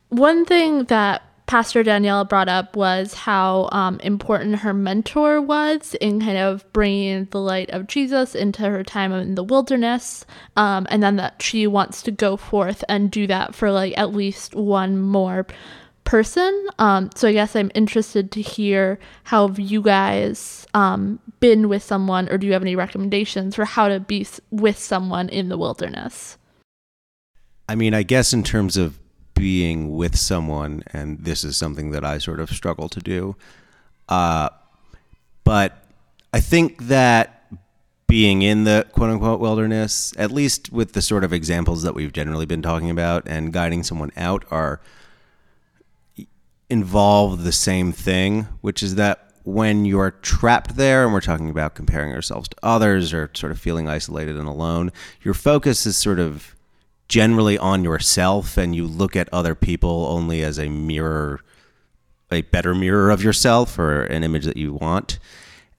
One 0.10 0.46
thing 0.46 0.84
that 0.86 1.24
Pastor 1.50 1.82
Danielle 1.82 2.26
brought 2.26 2.48
up 2.48 2.76
was 2.76 3.16
how 3.16 3.70
um, 3.72 4.00
important 4.02 4.58
her 4.60 4.72
mentor 4.72 5.42
was 5.42 5.96
in 5.96 6.20
kind 6.20 6.38
of 6.38 6.72
bringing 6.74 7.26
the 7.26 7.40
light 7.40 7.72
of 7.72 7.88
Jesus 7.88 8.36
into 8.36 8.62
her 8.70 8.84
time 8.84 9.12
in 9.14 9.34
the 9.34 9.44
wilderness, 9.44 10.28
um, 10.56 10.86
and 10.92 11.02
then 11.02 11.16
that 11.16 11.42
she 11.42 11.66
wants 11.66 12.04
to 12.04 12.12
go 12.12 12.38
forth 12.38 12.84
and 12.88 13.10
do 13.10 13.26
that 13.26 13.56
for 13.56 13.72
like 13.72 13.98
at 13.98 14.14
least 14.14 14.54
one 14.54 15.00
more 15.00 15.48
person. 16.10 16.68
Um, 16.80 17.12
so 17.14 17.28
I 17.28 17.34
guess 17.34 17.56
I'm 17.56 17.70
interested 17.76 18.32
to 18.32 18.42
hear 18.42 18.98
how 19.26 19.48
have 19.48 19.60
you 19.60 19.84
guys 19.84 20.66
um, 20.74 21.20
been 21.40 21.70
with 21.70 21.84
someone, 21.84 22.28
or 22.30 22.40
do 22.40 22.48
you 22.48 22.54
have 22.54 22.64
any 22.64 22.76
recommendations 22.76 23.54
for 23.54 23.64
how 23.64 23.88
to 23.90 24.00
be 24.00 24.26
with 24.50 24.80
someone 24.80 25.30
in 25.30 25.50
the 25.50 25.58
wilderness? 25.58 26.40
I 27.70 27.76
mean, 27.76 27.94
I 27.94 28.02
guess 28.02 28.34
in 28.34 28.42
terms 28.42 28.76
of 28.76 28.98
being 29.36 29.96
with 29.96 30.18
someone, 30.18 30.82
and 30.92 31.24
this 31.24 31.44
is 31.44 31.58
something 31.58 31.92
that 31.92 32.04
I 32.04 32.18
sort 32.18 32.40
of 32.40 32.50
struggle 32.50 32.90
to 32.90 33.00
do. 33.00 33.36
Uh, 34.10 34.50
but 35.44 35.78
I 36.34 36.40
think 36.40 36.88
that 36.88 37.44
being 38.08 38.42
in 38.42 38.64
the 38.64 38.88
quote 38.94 39.12
unquote 39.12 39.40
wilderness, 39.40 40.16
at 40.18 40.32
least 40.32 40.74
with 40.74 40.94
the 40.94 41.04
sort 41.04 41.24
of 41.24 41.34
examples 41.34 41.84
that 41.84 41.94
we've 41.94 42.14
generally 42.14 42.48
been 42.48 42.64
talking 42.64 42.90
about, 42.90 43.28
and 43.28 43.54
guiding 43.54 43.84
someone 43.84 44.12
out 44.18 44.44
are 44.50 44.82
involve 46.70 47.44
the 47.44 47.52
same 47.52 47.92
thing, 47.92 48.48
which 48.62 48.84
is 48.84 48.96
that 48.96 49.34
when 49.44 49.86
you're 49.86 50.12
trapped 50.12 50.76
there 50.76 51.04
and 51.04 51.14
we're 51.14 51.22
talking 51.22 51.50
about 51.50 51.74
comparing 51.74 52.14
ourselves 52.14 52.48
to 52.50 52.56
others 52.62 53.14
or 53.14 53.32
sort 53.34 53.52
of 53.52 53.60
feeling 53.60 53.88
isolated 53.88 54.38
and 54.38 54.48
alone, 54.48 54.92
your 55.22 55.34
focus 55.34 55.86
is 55.86 55.98
sort 55.98 56.20
of 56.20 56.56
generally 57.08 57.58
on 57.58 57.84
yourself 57.84 58.58
and 58.58 58.76
you 58.76 58.86
look 58.86 59.16
at 59.16 59.28
other 59.34 59.56
people 59.56 60.06
only 60.08 60.44
as 60.44 60.60
a 60.60 60.70
mirror 60.70 61.40
a 62.32 62.42
better 62.42 62.76
mirror 62.76 63.10
of 63.10 63.24
yourself 63.24 63.80
or 63.80 64.04
an 64.04 64.24
image 64.24 64.46
that 64.46 64.56
you 64.58 64.74
want. 64.74 65.18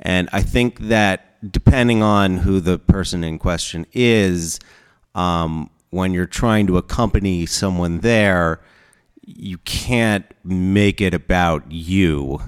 And 0.00 0.28
I 0.32 0.42
think 0.42 0.80
that 0.80 1.52
depending 1.52 2.02
on 2.02 2.38
who 2.38 2.60
the 2.60 2.78
person 2.78 3.22
in 3.22 3.38
question 3.38 3.86
is, 3.92 4.58
um, 5.14 5.70
when 5.90 6.12
you're 6.12 6.26
trying 6.26 6.66
to 6.66 6.76
accompany 6.76 7.46
someone 7.46 8.00
there, 8.00 8.60
you 9.38 9.58
can't 9.58 10.26
make 10.44 11.00
it 11.00 11.14
about 11.14 11.70
you 11.70 12.40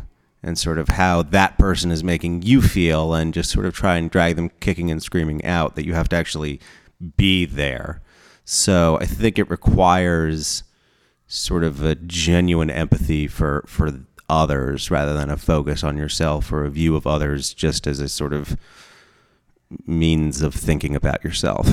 and 0.43 0.59
sort 0.59 0.79
of 0.79 0.89
how 0.89 1.23
that 1.23 1.57
person 1.59 1.91
is 1.91 2.03
making 2.03 2.43
you 2.43 2.61
feel 2.61 3.15
and 3.15 3.33
just 3.33 3.51
sort 3.51 3.67
of 3.67 3.75
try 3.75 3.97
and 3.97 4.11
drag 4.11 4.37
them 4.37 4.51
kicking 4.61 4.91
and 4.91 5.03
screaming 5.03 5.45
out 5.45 5.77
that 5.77 5.87
you 5.87 5.95
have 5.95 6.09
to 6.09 6.17
actually 6.17 6.61
be 7.17 7.45
there. 7.45 8.03
So 8.45 8.99
I 9.01 9.07
think 9.07 9.39
it 9.39 9.49
requires 9.49 10.65
sort 11.29 11.65
of 11.65 11.83
a 11.83 11.95
genuine 11.95 12.71
empathy 12.71 13.27
for 13.27 13.65
for 13.67 13.91
others 14.29 14.91
rather 14.91 15.15
than 15.15 15.31
a 15.31 15.37
focus 15.37 15.85
on 15.85 15.97
yourself 15.97 16.51
or 16.53 16.65
a 16.65 16.71
view 16.71 16.97
of 16.97 17.07
others 17.07 17.55
just 17.55 17.87
as 17.87 18.01
a 18.01 18.09
sort 18.09 18.33
of 18.33 18.57
means 19.87 20.43
of 20.43 20.55
thinking 20.55 20.97
about 20.97 21.23
yourself. 21.23 21.69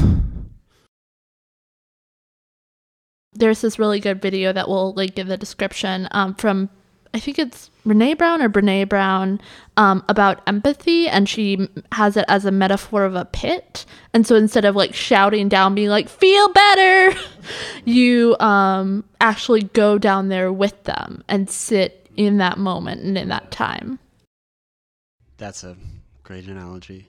There's 3.40 3.62
this 3.62 3.80
really 3.80 4.00
good 4.00 4.22
video 4.22 4.54
that 4.54 4.68
we'll 4.68 4.94
link 4.94 5.18
in 5.18 5.28
the 5.28 5.38
description 5.38 6.08
um, 6.12 6.36
from 6.36 6.70
I 7.14 7.20
think 7.20 7.40
it's 7.40 7.72
Renee 7.86 8.14
Brown 8.14 8.42
or 8.42 8.50
Brene 8.50 8.88
Brown 8.88 9.42
um, 9.78 10.04
about 10.08 10.42
empathy, 10.46 11.08
and 11.08 11.28
she 11.28 11.68
has 11.92 12.16
it 12.16 12.26
as 12.28 12.46
a 12.46 12.52
metaphor 12.52 13.04
of 13.04 13.16
a 13.16 13.26
pit. 13.26 13.86
And 14.14 14.28
so 14.28 14.36
instead 14.36 14.64
of 14.64 14.76
like 14.76 14.94
shouting 14.94 15.50
down, 15.50 15.74
being 15.74 15.90
like 15.90 16.08
"feel 16.08 16.50
better," 16.50 17.18
you 17.86 18.38
um, 18.40 19.04
actually 19.20 19.64
go 19.64 19.98
down 19.98 20.30
there 20.30 20.54
with 20.54 20.84
them 20.84 21.24
and 21.28 21.50
sit 21.50 22.08
in 22.16 22.38
that 22.38 22.60
moment 22.60 23.02
and 23.02 23.18
in 23.18 23.30
that 23.30 23.50
time. 23.50 23.98
That's 25.38 25.64
a 25.64 25.78
great 26.22 26.46
analogy. 26.46 27.08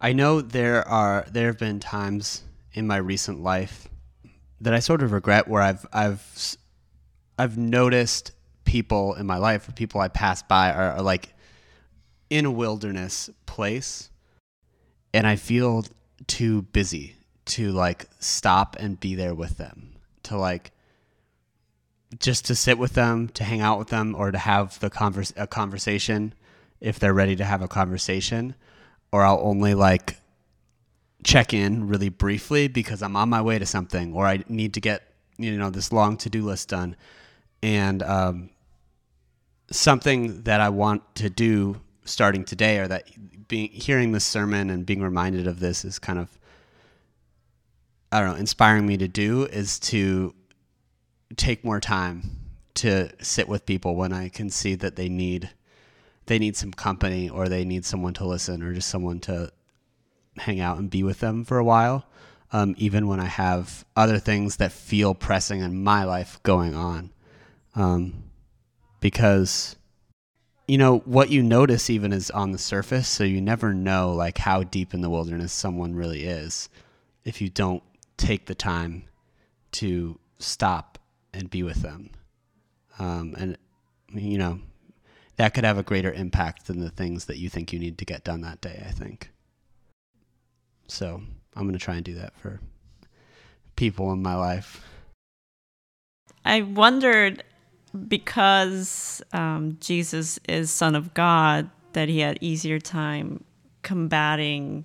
I 0.00 0.12
know 0.14 0.40
there 0.40 0.86
are 0.88 1.26
there 1.30 1.46
have 1.46 1.58
been 1.58 1.78
times 1.78 2.42
in 2.72 2.86
my 2.86 2.96
recent 2.96 3.40
life 3.40 3.88
that 4.60 4.74
I 4.74 4.80
sort 4.80 5.02
of 5.02 5.12
regret 5.12 5.48
where 5.48 5.62
I've 5.62 5.86
I've 5.92 6.56
I've 7.38 7.56
noticed 7.56 8.32
people 8.64 9.14
in 9.14 9.26
my 9.26 9.38
life 9.38 9.68
or 9.68 9.72
people 9.72 10.00
I 10.00 10.08
pass 10.08 10.42
by 10.42 10.72
are, 10.72 10.92
are 10.92 11.02
like 11.02 11.34
in 12.28 12.44
a 12.44 12.50
wilderness 12.50 13.30
place 13.46 14.10
and 15.14 15.26
I 15.26 15.36
feel 15.36 15.84
too 16.26 16.62
busy 16.62 17.16
to 17.46 17.72
like 17.72 18.06
stop 18.18 18.76
and 18.78 19.00
be 19.00 19.14
there 19.14 19.34
with 19.34 19.56
them 19.56 19.94
to 20.24 20.36
like 20.36 20.72
just 22.18 22.46
to 22.46 22.54
sit 22.54 22.78
with 22.78 22.94
them 22.94 23.28
to 23.28 23.44
hang 23.44 23.60
out 23.60 23.78
with 23.78 23.88
them 23.88 24.14
or 24.14 24.30
to 24.30 24.38
have 24.38 24.78
the 24.80 24.90
converse 24.90 25.32
a 25.36 25.46
conversation 25.46 26.34
if 26.80 26.98
they're 26.98 27.14
ready 27.14 27.36
to 27.36 27.44
have 27.44 27.62
a 27.62 27.68
conversation 27.68 28.54
or 29.12 29.24
I'll 29.24 29.40
only 29.42 29.74
like 29.74 30.18
check 31.24 31.52
in 31.52 31.88
really 31.88 32.08
briefly 32.08 32.68
because 32.68 33.02
I'm 33.02 33.16
on 33.16 33.28
my 33.28 33.42
way 33.42 33.58
to 33.58 33.66
something 33.66 34.14
or 34.14 34.26
I 34.26 34.44
need 34.48 34.74
to 34.74 34.80
get 34.80 35.02
you 35.38 35.56
know 35.56 35.70
this 35.70 35.92
long 35.92 36.16
to-do 36.16 36.44
list 36.44 36.68
done. 36.68 36.96
And 37.62 38.02
um, 38.02 38.50
something 39.70 40.42
that 40.42 40.60
I 40.60 40.68
want 40.68 41.02
to 41.16 41.30
do 41.30 41.80
starting 42.04 42.44
today, 42.44 42.78
or 42.78 42.88
that 42.88 43.08
being 43.48 43.68
hearing 43.70 44.12
this 44.12 44.24
sermon 44.24 44.70
and 44.70 44.84
being 44.84 45.02
reminded 45.02 45.46
of 45.46 45.60
this 45.60 45.84
is 45.84 45.98
kind 45.98 46.18
of 46.18 46.38
I 48.10 48.20
don't 48.20 48.30
know, 48.30 48.36
inspiring 48.36 48.86
me 48.86 48.96
to 48.98 49.08
do 49.08 49.44
is 49.44 49.78
to 49.80 50.34
take 51.36 51.64
more 51.64 51.80
time 51.80 52.22
to 52.74 53.10
sit 53.22 53.48
with 53.48 53.66
people 53.66 53.96
when 53.96 54.12
I 54.12 54.28
can 54.28 54.50
see 54.50 54.74
that 54.76 54.96
they 54.96 55.08
need 55.08 55.50
they 56.26 56.38
need 56.38 56.56
some 56.56 56.72
company 56.72 57.28
or 57.28 57.48
they 57.48 57.64
need 57.64 57.84
someone 57.84 58.12
to 58.14 58.26
listen 58.26 58.62
or 58.62 58.72
just 58.72 58.88
someone 58.88 59.18
to 59.20 59.50
hang 60.40 60.60
out 60.60 60.78
and 60.78 60.90
be 60.90 61.02
with 61.02 61.20
them 61.20 61.44
for 61.44 61.58
a 61.58 61.64
while. 61.64 62.06
Um, 62.50 62.74
even 62.78 63.06
when 63.06 63.20
I 63.20 63.26
have 63.26 63.84
other 63.94 64.18
things 64.18 64.56
that 64.56 64.72
feel 64.72 65.14
pressing 65.14 65.60
in 65.60 65.82
my 65.82 66.04
life 66.04 66.40
going 66.42 66.74
on. 66.74 67.10
Um, 67.74 68.24
because 69.00 69.76
you 70.68 70.76
know 70.76 70.98
what 70.98 71.30
you 71.30 71.42
notice 71.42 71.88
even 71.90 72.12
is 72.12 72.30
on 72.30 72.52
the 72.52 72.58
surface 72.58 73.08
so 73.08 73.24
you 73.24 73.40
never 73.40 73.72
know 73.72 74.12
like 74.12 74.38
how 74.38 74.62
deep 74.62 74.94
in 74.94 75.00
the 75.00 75.10
wilderness 75.10 75.52
someone 75.52 75.94
really 75.94 76.24
is 76.24 76.68
if 77.24 77.40
you 77.40 77.48
don't 77.48 77.82
take 78.16 78.46
the 78.46 78.54
time 78.54 79.04
to 79.72 80.18
stop 80.38 80.98
and 81.32 81.50
be 81.50 81.62
with 81.62 81.82
them 81.82 82.10
um, 82.98 83.34
and 83.38 83.56
you 84.12 84.38
know 84.38 84.60
that 85.36 85.54
could 85.54 85.64
have 85.64 85.78
a 85.78 85.82
greater 85.82 86.12
impact 86.12 86.66
than 86.66 86.80
the 86.80 86.90
things 86.90 87.24
that 87.24 87.38
you 87.38 87.48
think 87.48 87.72
you 87.72 87.78
need 87.78 87.96
to 87.98 88.04
get 88.04 88.24
done 88.24 88.42
that 88.42 88.60
day 88.60 88.84
i 88.86 88.90
think 88.90 89.30
so 90.88 91.22
i'm 91.54 91.62
going 91.62 91.72
to 91.72 91.78
try 91.78 91.94
and 91.94 92.04
do 92.04 92.14
that 92.14 92.36
for 92.36 92.60
people 93.76 94.12
in 94.12 94.20
my 94.22 94.34
life 94.34 94.84
i 96.44 96.62
wondered 96.62 97.44
because 98.06 99.22
um, 99.32 99.76
Jesus 99.80 100.38
is 100.48 100.70
Son 100.70 100.94
of 100.94 101.14
God, 101.14 101.70
that 101.92 102.08
he 102.08 102.20
had 102.20 102.38
easier 102.40 102.78
time 102.78 103.44
combating 103.82 104.84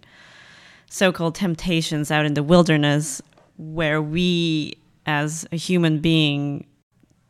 so-called 0.89 1.35
temptations 1.35 2.11
out 2.11 2.25
in 2.25 2.33
the 2.33 2.43
wilderness, 2.43 3.21
where 3.57 4.01
we, 4.01 4.75
as 5.05 5.45
a 5.51 5.55
human 5.55 5.99
being, 5.99 6.65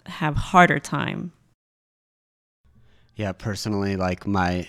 have 0.05 0.35
harder 0.35 0.79
time. 0.79 1.31
Yeah, 3.15 3.31
personally, 3.31 3.95
like 3.95 4.27
my 4.27 4.67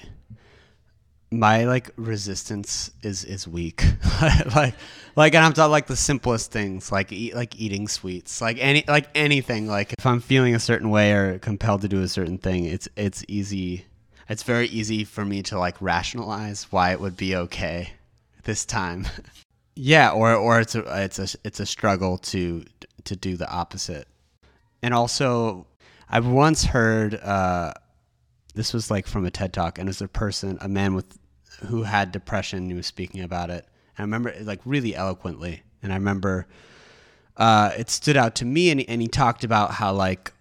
my 1.38 1.64
like 1.64 1.91
resistance 1.97 2.91
is 3.03 3.25
is 3.25 3.47
weak. 3.47 3.85
Like 4.55 4.75
like 5.17 5.35
and 5.35 5.45
i'm 5.45 5.53
talking 5.53 5.71
like 5.71 5.87
the 5.87 5.97
simplest 5.97 6.50
things 6.50 6.91
like 6.91 7.12
eat 7.12 7.35
like 7.35 7.61
eating 7.61 7.88
sweets 7.88 8.41
like 8.41 8.59
any 8.61 8.85
like 8.88 9.09
anything. 9.14 9.67
Like 9.67 9.93
if 9.99 10.07
i'm 10.07 10.21
feeling 10.21 10.55
a 10.55 10.61
certain 10.61 10.91
way 10.91 11.12
or 11.12 11.38
compelled 11.38 11.83
to 11.83 11.88
do 11.88 12.03
a 12.03 12.09
certain 12.09 12.38
thing 12.38 12.64
it's 12.64 12.88
it's 12.97 13.25
easy 13.29 13.85
it's 14.29 14.43
very 14.43 14.67
easy 14.69 15.05
for 15.05 15.25
me 15.25 15.43
to 15.45 15.59
like 15.59 15.81
rationalize 15.81 16.64
why 16.71 16.93
it 16.93 17.00
would 17.00 17.17
be 17.17 17.37
okay 17.37 17.91
this 18.45 18.64
time. 18.64 19.07
Yeah 19.76 20.12
or 20.12 20.33
or 20.35 20.61
it's 20.61 20.76
a 20.76 20.85
it's 21.03 21.19
a 21.19 21.38
it's 21.43 21.59
a 21.59 21.67
struggle 21.67 22.19
to 22.19 22.64
to 23.05 23.17
do 23.17 23.37
the 23.37 23.50
opposite. 23.50 24.07
And 24.83 24.95
also 24.95 25.67
i've 26.09 26.26
once 26.26 26.64
heard 26.64 27.17
uh 27.17 27.73
this 28.55 28.73
was 28.73 28.91
like 28.91 29.07
from 29.07 29.25
a 29.25 29.31
TED 29.31 29.53
talk, 29.53 29.79
and 29.79 29.88
it 29.88 29.91
was 29.91 30.00
a 30.00 30.09
person, 30.09 30.59
a 30.61 30.69
man 30.69 30.95
with 30.95 31.19
who 31.64 31.83
had 31.83 32.12
depression 32.12 32.71
who 32.71 32.76
was 32.76 32.87
speaking 32.87 33.23
about 33.23 33.50
it. 33.50 33.66
And 33.97 33.99
I 33.99 34.02
remember 34.02 34.35
like 34.42 34.61
really 34.64 34.94
eloquently. 34.94 35.62
And 35.83 35.92
I 35.92 35.97
remember 35.97 36.47
uh, 37.37 37.73
it 37.76 37.90
stood 37.90 38.16
out 38.16 38.37
to 38.37 38.44
me, 38.44 38.71
and, 38.71 38.85
and 38.88 39.02
he 39.02 39.09
talked 39.09 39.44
about 39.44 39.73
how 39.73 39.92
like 39.92 40.33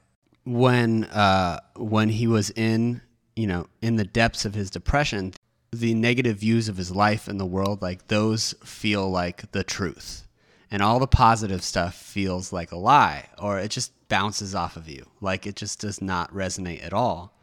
when 0.45 1.05
uh, 1.05 1.59
when 1.75 2.09
he 2.09 2.27
was 2.27 2.49
in 2.51 3.01
you 3.35 3.47
know 3.47 3.67
in 3.81 3.95
the 3.95 4.03
depths 4.03 4.45
of 4.45 4.53
his 4.53 4.69
depression, 4.69 5.33
the 5.71 5.93
negative 5.93 6.37
views 6.37 6.69
of 6.69 6.77
his 6.77 6.91
life 6.91 7.27
and 7.27 7.39
the 7.39 7.45
world 7.45 7.81
like 7.81 8.07
those 8.07 8.53
feel 8.63 9.09
like 9.09 9.51
the 9.51 9.63
truth, 9.63 10.27
and 10.69 10.81
all 10.83 10.99
the 10.99 11.07
positive 11.07 11.63
stuff 11.63 11.95
feels 11.95 12.53
like 12.53 12.71
a 12.71 12.77
lie, 12.77 13.29
or 13.39 13.59
it 13.59 13.71
just 13.71 13.91
bounces 14.07 14.53
off 14.53 14.77
of 14.77 14.87
you, 14.87 15.07
like 15.19 15.47
it 15.47 15.55
just 15.55 15.79
does 15.79 16.01
not 16.01 16.31
resonate 16.31 16.85
at 16.85 16.93
all. 16.93 17.33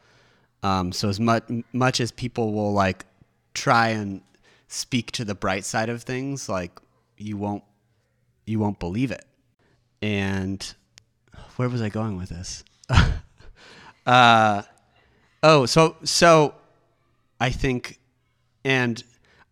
Um, 0.62 0.92
so 0.92 1.08
as 1.08 1.18
much 1.18 1.44
much 1.72 2.00
as 2.00 2.12
people 2.12 2.52
will 2.52 2.72
like 2.72 3.04
try 3.54 3.88
and 3.88 4.22
speak 4.68 5.10
to 5.12 5.24
the 5.24 5.34
bright 5.34 5.64
side 5.64 5.88
of 5.88 6.02
things, 6.02 6.48
like 6.48 6.78
you 7.16 7.36
won't 7.36 7.64
you 8.46 8.58
won't 8.58 8.78
believe 8.78 9.10
it. 9.10 9.24
And 10.02 10.74
where 11.56 11.68
was 11.68 11.82
I 11.82 11.88
going 11.88 12.16
with 12.16 12.30
this? 12.30 12.64
uh, 14.06 14.62
oh, 15.42 15.66
so 15.66 15.96
so 16.04 16.54
I 17.40 17.50
think, 17.50 17.98
and 18.64 19.02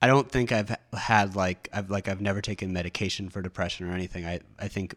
I 0.00 0.06
don't 0.06 0.30
think 0.30 0.52
I've 0.52 0.74
had 0.94 1.36
like 1.36 1.68
I've 1.72 1.90
like 1.90 2.08
I've 2.08 2.20
never 2.20 2.40
taken 2.40 2.72
medication 2.72 3.28
for 3.28 3.42
depression 3.42 3.88
or 3.88 3.92
anything. 3.92 4.24
I 4.24 4.40
I 4.58 4.68
think 4.68 4.94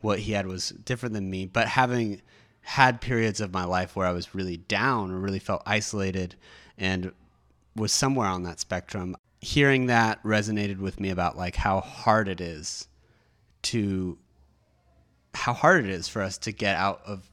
what 0.00 0.20
he 0.20 0.32
had 0.32 0.46
was 0.46 0.70
different 0.70 1.14
than 1.14 1.30
me, 1.30 1.46
but 1.46 1.68
having 1.68 2.20
had 2.62 3.00
periods 3.00 3.40
of 3.40 3.52
my 3.52 3.64
life 3.64 3.96
where 3.96 4.06
I 4.06 4.12
was 4.12 4.34
really 4.34 4.56
down 4.56 5.10
or 5.10 5.18
really 5.18 5.38
felt 5.38 5.62
isolated 5.66 6.36
and 6.78 7.12
was 7.74 7.92
somewhere 7.92 8.28
on 8.28 8.42
that 8.44 8.60
spectrum. 8.60 9.16
Hearing 9.40 9.86
that 9.86 10.22
resonated 10.22 10.78
with 10.78 11.00
me 11.00 11.10
about 11.10 11.36
like 11.36 11.56
how 11.56 11.80
hard 11.80 12.28
it 12.28 12.40
is 12.40 12.86
to 13.62 14.18
how 15.34 15.52
hard 15.52 15.84
it 15.84 15.90
is 15.90 16.08
for 16.08 16.22
us 16.22 16.38
to 16.38 16.52
get 16.52 16.76
out 16.76 17.00
of 17.06 17.28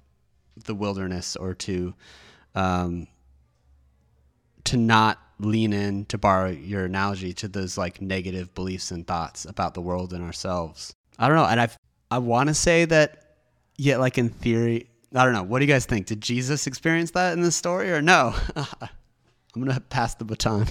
the 0.66 0.74
wilderness 0.74 1.36
or 1.36 1.54
to 1.54 1.94
um, 2.56 3.08
to 4.64 4.78
not 4.78 5.20
lean 5.40 5.72
in 5.72 6.06
to 6.06 6.18
borrow 6.18 6.50
your 6.50 6.86
analogy 6.86 7.34
to 7.34 7.48
those 7.48 7.78
like 7.78 8.02
negative 8.02 8.54
beliefs 8.56 8.92
and 8.92 9.08
thoughts 9.08 9.46
about 9.46 9.74
the 9.74 9.82
world 9.82 10.14
and 10.14 10.24
ourselves. 10.24 10.94
I 11.18 11.28
don't 11.28 11.38
know, 11.38 11.46
and 11.46 11.60
i've 11.60 11.78
I 12.12 12.18
want 12.18 12.48
to 12.48 12.54
say 12.56 12.86
that 12.86 13.30
yeah, 13.78 13.98
like 13.98 14.18
in 14.18 14.30
theory, 14.30 14.90
I 15.16 15.24
don't 15.24 15.34
know. 15.34 15.44
What 15.44 15.60
do 15.60 15.66
you 15.66 15.72
guys 15.72 15.86
think? 15.86 16.08
Did 16.08 16.22
Jesus 16.22 16.68
experience 16.68 17.12
that 17.12 17.34
in 17.34 17.42
this 17.42 17.56
story 17.56 17.92
or 17.92 18.02
no? 18.02 18.36
I'm 19.56 19.64
gonna 19.64 19.80
pass 19.80 20.16
the 20.16 20.26
baton. 20.26 20.68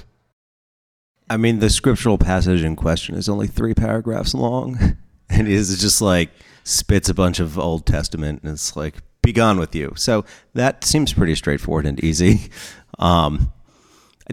I 1.31 1.37
mean, 1.37 1.59
the 1.59 1.69
scriptural 1.69 2.17
passage 2.17 2.63
in 2.63 2.77
question 2.77 3.15
is 3.15 3.29
only 3.29 3.47
three 3.47 3.75
paragraphs 3.75 4.35
long, 4.35 4.97
and 5.29 5.49
is 5.49 5.79
just 5.81 6.01
like 6.01 6.31
spits 6.65 7.09
a 7.09 7.15
bunch 7.15 7.41
of 7.41 7.59
Old 7.59 7.87
Testament, 7.87 8.43
and 8.43 8.53
it's 8.53 8.77
like, 8.77 8.97
"Be 9.23 9.33
gone 9.33 9.59
with 9.59 9.75
you." 9.75 9.93
So 9.97 10.25
that 10.55 10.85
seems 10.85 11.13
pretty 11.13 11.35
straightforward 11.35 11.87
and 11.87 12.03
easy. 12.03 12.51
Um, 13.01 13.53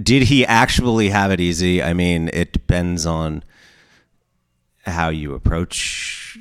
did 0.02 0.24
he 0.24 0.44
actually 0.44 1.10
have 1.10 1.32
it 1.32 1.40
easy? 1.40 1.84
I 1.84 1.94
mean, 1.94 2.32
it 2.34 2.52
depends 2.52 3.06
on 3.06 3.44
how 4.86 5.10
you 5.10 5.36
approach 5.36 6.38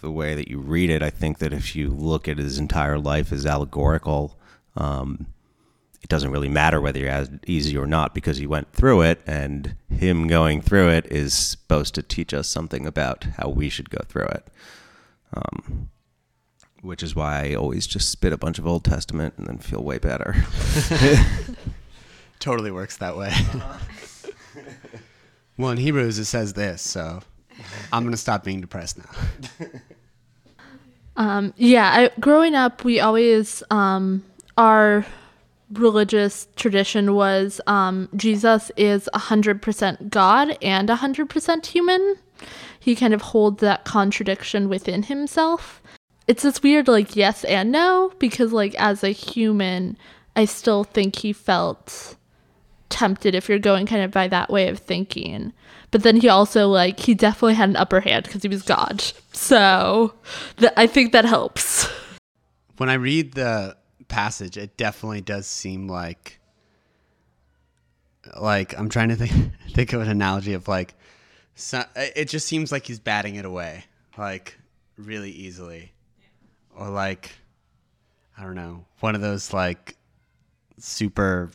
the 0.00 0.10
way 0.10 0.34
that 0.34 0.48
you 0.48 0.58
read 0.58 0.90
it. 0.90 1.02
I 1.02 1.10
think 1.10 1.38
that 1.38 1.52
if 1.52 1.74
you 1.74 1.88
look 1.88 2.28
at 2.28 2.38
his 2.38 2.58
entire 2.58 2.98
life 2.98 3.32
as 3.32 3.46
allegorical, 3.46 4.38
um, 4.76 5.26
it 6.02 6.08
doesn't 6.08 6.30
really 6.30 6.48
matter 6.48 6.80
whether 6.80 6.98
you're 6.98 7.10
as 7.10 7.30
easy 7.46 7.76
or 7.76 7.86
not 7.86 8.14
because 8.14 8.38
he 8.38 8.46
went 8.46 8.72
through 8.72 9.02
it, 9.02 9.20
and 9.26 9.76
him 9.90 10.26
going 10.26 10.62
through 10.62 10.88
it 10.88 11.06
is 11.06 11.34
supposed 11.34 11.94
to 11.94 12.02
teach 12.02 12.32
us 12.32 12.48
something 12.48 12.86
about 12.86 13.24
how 13.36 13.48
we 13.48 13.68
should 13.68 13.90
go 13.90 14.00
through 14.08 14.26
it. 14.26 14.48
Um, 15.34 15.90
which 16.82 17.02
is 17.02 17.14
why 17.14 17.50
I 17.50 17.54
always 17.54 17.86
just 17.86 18.10
spit 18.10 18.32
a 18.32 18.38
bunch 18.38 18.58
of 18.58 18.66
Old 18.66 18.84
Testament 18.84 19.34
and 19.36 19.46
then 19.46 19.58
feel 19.58 19.84
way 19.84 19.98
better. 19.98 20.34
Totally 22.38 22.70
works 22.70 22.96
that 22.96 23.16
way. 23.16 23.32
well, 25.58 25.70
in 25.70 25.76
Hebrews 25.76 26.18
it 26.18 26.24
says 26.24 26.54
this, 26.54 26.80
so 26.80 27.20
I'm 27.92 28.04
gonna 28.04 28.16
stop 28.16 28.44
being 28.44 28.62
depressed 28.62 28.98
now. 28.98 29.68
Um, 31.16 31.52
yeah, 31.58 31.90
I, 32.14 32.20
growing 32.20 32.54
up, 32.54 32.82
we 32.82 32.98
always 32.98 33.62
um, 33.70 34.24
our 34.56 35.04
religious 35.72 36.48
tradition 36.56 37.14
was 37.14 37.60
um, 37.66 38.08
Jesus 38.16 38.70
is 38.76 39.08
hundred 39.14 39.62
percent 39.62 40.10
God 40.10 40.56
and 40.62 40.88
hundred 40.90 41.30
percent 41.30 41.66
human. 41.66 42.16
He 42.78 42.96
kind 42.96 43.12
of 43.12 43.20
holds 43.22 43.60
that 43.60 43.84
contradiction 43.84 44.68
within 44.68 45.04
himself. 45.04 45.82
It's 46.26 46.42
this 46.42 46.62
weird, 46.62 46.88
like 46.88 47.16
yes 47.16 47.44
and 47.44 47.70
no, 47.72 48.12
because 48.18 48.52
like 48.52 48.74
as 48.76 49.04
a 49.04 49.10
human, 49.10 49.96
I 50.36 50.44
still 50.44 50.84
think 50.84 51.16
he 51.16 51.32
felt 51.32 52.16
tempted 52.88 53.34
if 53.34 53.48
you're 53.48 53.58
going 53.58 53.86
kind 53.86 54.02
of 54.02 54.10
by 54.10 54.28
that 54.28 54.50
way 54.50 54.68
of 54.68 54.78
thinking. 54.78 55.52
But 55.90 56.02
then 56.02 56.16
he 56.16 56.28
also 56.28 56.68
like 56.68 57.00
he 57.00 57.14
definitely 57.14 57.54
had 57.54 57.68
an 57.68 57.76
upper 57.76 58.00
hand 58.00 58.24
because 58.24 58.42
he 58.42 58.48
was 58.48 58.62
God. 58.62 59.02
So 59.32 60.14
th- 60.58 60.72
I 60.76 60.86
think 60.86 61.12
that 61.12 61.24
helps. 61.24 61.88
When 62.76 62.88
I 62.88 62.94
read 62.94 63.34
the 63.34 63.76
passage, 64.10 64.56
it 64.56 64.76
definitely 64.76 65.22
does 65.22 65.46
seem 65.46 65.88
like 65.88 66.38
like 68.38 68.78
I'm 68.78 68.88
trying 68.88 69.08
to 69.08 69.16
think 69.16 69.52
think 69.72 69.92
of 69.92 70.02
an 70.02 70.08
analogy 70.08 70.52
of 70.52 70.68
like 70.68 70.94
so, 71.54 71.84
it 71.96 72.26
just 72.28 72.46
seems 72.46 72.72
like 72.72 72.86
he's 72.86 73.00
batting 73.00 73.36
it 73.36 73.44
away 73.44 73.84
like 74.16 74.58
really 74.96 75.30
easily. 75.30 75.92
Or 76.76 76.88
like 76.88 77.32
I 78.38 78.42
don't 78.42 78.54
know 78.54 78.84
one 79.00 79.14
of 79.14 79.20
those 79.20 79.52
like 79.52 79.96
super 80.78 81.50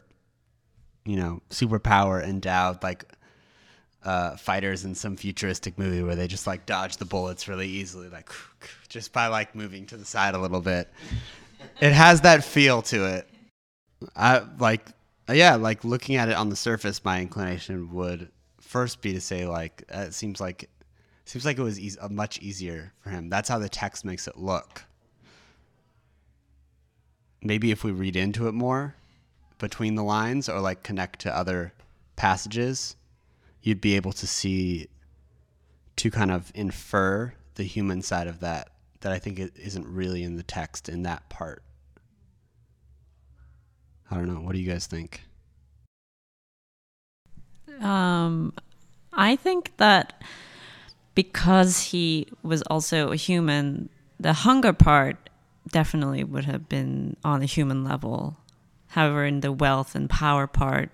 you 1.06 1.16
know 1.16 1.42
superpower 1.50 2.24
endowed 2.24 2.84
like 2.84 3.06
uh, 4.04 4.36
fighters 4.36 4.86
in 4.86 4.94
some 4.94 5.16
futuristic 5.16 5.80
movie 5.80 6.04
where 6.04 6.16
they 6.16 6.28
just 6.28 6.46
like 6.46 6.68
dodge 6.68 6.98
the 6.98 7.06
bullets 7.06 7.48
really 7.48 7.68
easily 7.68 8.08
like 8.08 8.30
just 8.88 9.12
by 9.12 9.26
like 9.28 9.56
moving 9.56 9.88
to 9.88 9.98
the 9.98 10.06
side 10.06 10.36
a 10.36 10.38
little 10.38 10.62
bit 10.62 10.92
it 11.80 11.94
has 11.94 12.22
that 12.22 12.44
feel 12.44 12.82
to 12.84 13.06
it. 13.06 13.30
I 14.16 14.44
like 14.60 14.88
yeah 15.30 15.56
like 15.56 15.84
looking 15.84 16.16
at 16.16 16.30
it 16.30 16.36
on 16.36 16.50
the 16.50 16.56
surface 16.56 17.04
my 17.04 17.20
inclination 17.22 17.92
would 17.94 18.30
first 18.60 19.02
be 19.02 19.14
to 19.14 19.22
say 19.22 19.48
like 19.48 19.84
uh, 19.94 20.02
it 20.02 20.14
seems 20.14 20.40
like 20.40 20.70
seems 21.26 21.46
like 21.46 21.58
it 21.58 21.64
was 21.64 21.98
much 22.10 22.40
easier 22.40 22.94
for 23.02 23.10
him. 23.10 23.30
That's 23.30 23.50
how 23.50 23.60
the 23.60 23.70
text 23.70 24.06
makes 24.06 24.28
it 24.28 24.38
look. 24.38 24.84
Maybe 27.42 27.72
if 27.72 27.84
we 27.84 27.92
read 27.92 28.16
into 28.16 28.48
it 28.48 28.54
more 28.54 28.96
between 29.58 29.96
the 29.96 30.04
lines 30.04 30.50
or 30.50 30.60
like 30.60 30.84
connect 30.84 31.22
to 31.22 31.36
other 31.36 31.74
passages 32.16 32.96
you'd 33.66 33.82
be 33.82 33.96
able 33.96 34.14
to 34.14 34.28
see 34.28 34.88
to 35.96 36.12
kind 36.12 36.32
of 36.32 36.52
infer 36.54 37.34
the 37.56 37.64
human 37.64 38.02
side 38.02 38.28
of 38.28 38.40
that 38.42 38.70
that 39.02 39.12
I 39.12 39.20
think 39.20 39.40
it 39.40 39.54
isn't 39.56 39.88
really 39.88 40.24
in 40.24 40.36
the 40.36 40.44
text 40.44 40.88
in 40.88 41.04
that 41.04 41.30
part. 41.30 41.64
I 44.10 44.16
don't 44.16 44.28
know. 44.28 44.42
What 44.42 44.54
do 44.54 44.60
you 44.60 44.70
guys 44.70 44.88
think? 44.88 45.22
Um, 47.82 48.54
I 49.14 49.36
think 49.36 49.76
that 49.78 50.22
because 51.16 51.82
he 51.82 52.28
was 52.44 52.62
also 52.64 53.12
a 53.12 53.16
human, 53.16 53.90
the 54.20 54.34
hunger 54.34 54.74
part 54.74 55.30
definitely 55.72 56.24
would 56.24 56.46
have 56.46 56.70
been 56.70 57.18
on 57.24 57.42
a 57.42 57.46
human 57.46 57.84
level. 57.84 58.38
However, 58.88 59.26
in 59.26 59.42
the 59.42 59.52
wealth 59.52 59.96
and 59.96 60.10
power 60.10 60.48
part, 60.48 60.90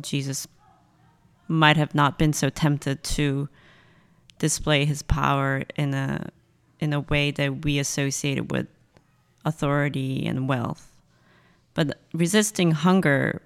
Jesus 0.00 0.46
might 1.48 1.76
have 1.76 1.94
not 1.94 2.18
been 2.18 2.32
so 2.32 2.48
tempted 2.48 3.02
to 3.02 3.48
display 4.38 4.84
his 4.84 5.02
power 5.02 5.64
in 5.76 5.94
a 5.94 6.30
in 6.78 6.92
a 6.92 7.00
way 7.00 7.30
that 7.30 7.64
we 7.64 7.78
associate 7.78 8.36
it 8.36 8.52
with 8.52 8.66
authority 9.44 10.26
and 10.26 10.48
wealth. 10.48 10.95
But 11.76 11.98
resisting 12.14 12.72
hunger 12.72 13.42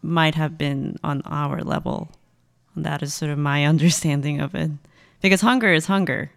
might 0.00 0.36
have 0.36 0.56
been 0.56 0.96
on 1.02 1.20
our 1.26 1.62
level. 1.62 2.12
That 2.76 3.02
is 3.02 3.12
sort 3.12 3.32
of 3.32 3.38
my 3.38 3.66
understanding 3.72 4.40
of 4.40 4.54
it. 4.54 4.70
Because 5.20 5.40
hunger 5.40 5.72
is 5.72 5.86
hunger. 5.86 6.30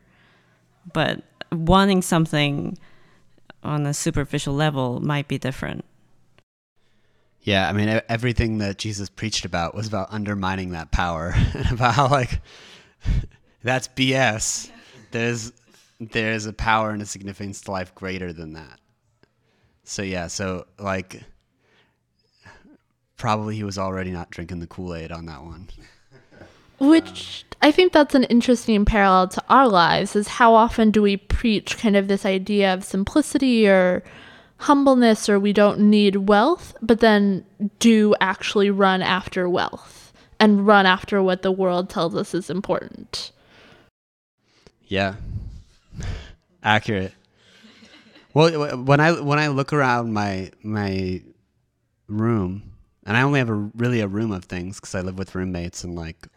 But 0.92 1.22
wanting 1.52 2.02
something 2.02 2.78
on 3.64 3.86
a 3.86 3.94
superficial 3.94 4.56
level 4.56 5.00
might 5.02 5.28
be 5.28 5.38
different. 5.38 5.86
Yeah, 7.42 7.70
I 7.70 7.74
mean, 7.74 8.02
everything 8.10 8.58
that 8.58 8.80
Jesus 8.80 9.08
preached 9.08 9.46
about 9.46 9.76
was 9.76 9.88
about 9.88 10.08
undermining 10.12 10.72
that 10.72 10.92
power 10.92 11.34
and 11.54 11.72
about 11.72 11.94
how, 11.94 12.08
like, 12.10 12.42
that's 13.64 13.88
BS. 13.90 14.72
There's 15.12 15.54
there's 16.00 16.46
a 16.46 16.54
power 16.54 16.92
and 16.92 17.02
a 17.02 17.06
significance 17.06 17.62
to 17.62 17.72
life 17.72 17.94
greater 17.94 18.32
than 18.32 18.54
that. 18.54 18.80
So 19.90 20.04
yeah, 20.04 20.28
so 20.28 20.68
like, 20.78 21.24
probably 23.18 23.56
he 23.56 23.64
was 23.64 23.80
already 23.80 24.12
not 24.12 24.30
drinking 24.30 24.60
the 24.60 24.68
Kool 24.68 24.94
Aid 24.94 25.12
on 25.12 25.26
that 25.26 25.42
one. 25.42 25.68
Which 26.78 27.44
I 27.64 27.72
think 27.72 27.92
that's 27.92 28.14
an 28.14 28.26
interesting 28.26 28.86
parallel 28.86 29.30
to 29.30 29.44
our 29.50 29.68
lives 29.68 30.16
is 30.16 30.28
how 30.28 30.54
often 30.54 30.92
do 30.92 31.02
we 31.02 31.18
preach 31.18 31.80
kind 31.80 31.96
of 31.96 32.08
this 32.08 32.24
idea 32.24 32.72
of 32.72 32.84
simplicity 32.84 33.68
or 33.68 34.04
humbleness 34.58 35.28
or 35.28 35.40
we 35.40 35.54
don't 35.54 35.80
need 35.80 36.28
wealth, 36.28 36.76
but 36.84 37.00
then 37.00 37.44
do 37.80 38.14
actually 38.22 38.70
run 38.70 39.02
after 39.02 39.50
wealth 39.50 40.14
and 40.40 40.68
run 40.68 40.86
after 40.86 41.24
what 41.24 41.42
the 41.42 41.52
world 41.52 41.90
tells 41.90 42.14
us 42.14 42.36
is 42.36 42.52
important. 42.52 43.32
Yeah. 44.86 45.16
Accurate. 46.64 47.14
Well, 48.34 48.78
when 48.78 49.00
I 49.00 49.20
when 49.20 49.40
I 49.40 49.48
look 49.48 49.74
around 49.74 50.14
my 50.14 50.52
my 50.64 51.22
room, 52.08 52.74
and 53.06 53.18
I 53.18 53.22
only 53.24 53.40
have 53.40 53.50
a 53.50 53.54
really 53.54 54.02
a 54.02 54.08
room 54.08 54.32
of 54.32 54.46
things 54.46 54.80
because 54.80 54.96
I 54.96 55.02
live 55.02 55.18
with 55.18 55.36
roommates 55.36 55.84
and 55.84 55.96
like 55.96 56.28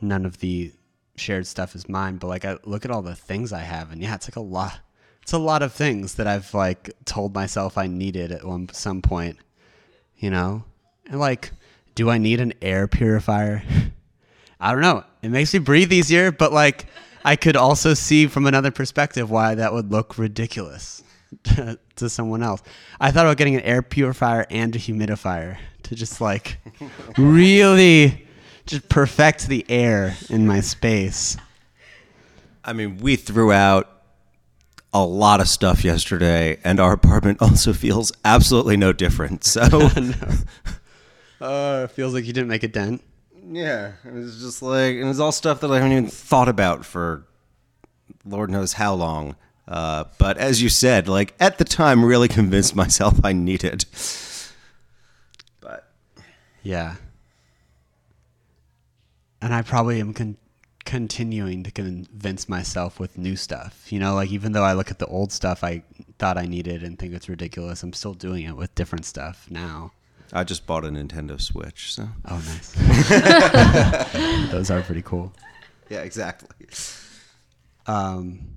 none 0.00 0.24
of 0.24 0.38
the 0.38 0.72
shared 1.16 1.46
stuff 1.46 1.74
is 1.74 1.88
mine. 1.88 2.16
But 2.16 2.28
like 2.28 2.44
I 2.44 2.58
look 2.64 2.84
at 2.84 2.90
all 2.90 3.02
the 3.02 3.14
things 3.14 3.52
I 3.52 3.60
have, 3.60 3.92
and 3.92 4.02
yeah, 4.02 4.14
it's 4.14 4.28
like 4.28 4.36
a 4.36 4.40
lot 4.40 4.80
it's 5.22 5.32
a 5.32 5.38
lot 5.38 5.62
of 5.62 5.72
things 5.72 6.14
that 6.14 6.26
I've 6.26 6.52
like 6.52 6.90
told 7.04 7.34
myself 7.34 7.78
I 7.78 7.86
needed 7.86 8.32
at 8.32 8.44
one 8.44 8.68
some 8.72 9.02
point, 9.02 9.38
you 10.16 10.30
know, 10.30 10.64
and 11.06 11.20
like, 11.20 11.52
do 11.94 12.10
I 12.10 12.18
need 12.18 12.40
an 12.40 12.52
air 12.60 12.88
purifier? 12.88 13.62
I 14.60 14.72
don't 14.72 14.80
know. 14.80 15.04
It 15.22 15.30
makes 15.30 15.52
me 15.52 15.60
breathe 15.60 15.92
easier, 15.92 16.32
but 16.32 16.52
like, 16.52 16.86
I 17.24 17.36
could 17.36 17.56
also 17.56 17.94
see 17.94 18.26
from 18.26 18.46
another 18.46 18.70
perspective 18.70 19.30
why 19.30 19.54
that 19.54 19.72
would 19.72 19.90
look 19.90 20.18
ridiculous 20.18 21.02
to, 21.44 21.78
to 21.96 22.08
someone 22.08 22.42
else. 22.42 22.62
I 23.00 23.10
thought 23.10 23.26
about 23.26 23.36
getting 23.36 23.54
an 23.54 23.62
air 23.62 23.82
purifier 23.82 24.46
and 24.50 24.74
a 24.74 24.78
humidifier 24.78 25.58
to 25.84 25.94
just 25.94 26.20
like 26.20 26.58
really 27.18 28.26
just 28.66 28.88
perfect 28.88 29.48
the 29.48 29.64
air 29.68 30.16
in 30.30 30.46
my 30.46 30.60
space. 30.60 31.36
I 32.64 32.72
mean, 32.72 32.98
we 32.98 33.16
threw 33.16 33.52
out 33.52 33.88
a 34.92 35.04
lot 35.04 35.40
of 35.40 35.48
stuff 35.48 35.84
yesterday, 35.84 36.58
and 36.64 36.78
our 36.78 36.92
apartment 36.92 37.38
also 37.42 37.72
feels 37.72 38.12
absolutely 38.24 38.76
no 38.76 38.92
different. 38.92 39.44
So, 39.44 39.66
no. 39.66 40.14
uh, 41.40 41.84
it 41.84 41.90
feels 41.92 42.14
like 42.14 42.24
you 42.24 42.32
didn't 42.32 42.48
make 42.48 42.62
a 42.62 42.68
dent. 42.68 43.02
Yeah, 43.52 43.92
it 44.04 44.12
was 44.14 44.40
just 44.40 44.62
like 44.62 44.94
it 44.94 45.04
was 45.04 45.20
all 45.20 45.30
stuff 45.30 45.60
that 45.60 45.70
I 45.70 45.76
haven't 45.76 45.92
even 45.92 46.06
thought 46.06 46.48
about 46.48 46.86
for 46.86 47.24
Lord 48.24 48.50
knows 48.50 48.74
how 48.74 48.94
long. 48.94 49.36
Uh, 49.68 50.04
but 50.18 50.38
as 50.38 50.62
you 50.62 50.70
said, 50.70 51.06
like 51.06 51.34
at 51.38 51.58
the 51.58 51.64
time, 51.64 52.04
really 52.04 52.28
convinced 52.28 52.74
myself 52.74 53.20
I 53.22 53.32
needed. 53.32 53.84
But 55.60 55.90
yeah, 56.62 56.96
and 59.42 59.54
I 59.54 59.60
probably 59.60 60.00
am 60.00 60.14
con- 60.14 60.38
continuing 60.86 61.62
to 61.62 61.70
convince 61.70 62.48
myself 62.48 62.98
with 62.98 63.18
new 63.18 63.36
stuff. 63.36 63.92
You 63.92 63.98
know, 63.98 64.14
like 64.14 64.30
even 64.30 64.52
though 64.52 64.64
I 64.64 64.72
look 64.72 64.90
at 64.90 64.98
the 64.98 65.06
old 65.06 65.30
stuff 65.30 65.62
I 65.62 65.82
thought 66.18 66.38
I 66.38 66.46
needed 66.46 66.82
and 66.82 66.98
think 66.98 67.12
it's 67.12 67.28
ridiculous, 67.28 67.82
I'm 67.82 67.92
still 67.92 68.14
doing 68.14 68.44
it 68.44 68.56
with 68.56 68.74
different 68.74 69.04
stuff 69.04 69.46
now. 69.50 69.92
I 70.32 70.44
just 70.44 70.66
bought 70.66 70.84
a 70.84 70.88
Nintendo 70.88 71.40
Switch, 71.40 71.94
so 71.94 72.08
Oh, 72.26 72.36
nice. 72.46 72.72
Those 74.50 74.70
are 74.70 74.80
pretty 74.82 75.02
cool. 75.02 75.32
yeah, 75.90 76.00
exactly. 76.00 76.66
Um, 77.86 78.56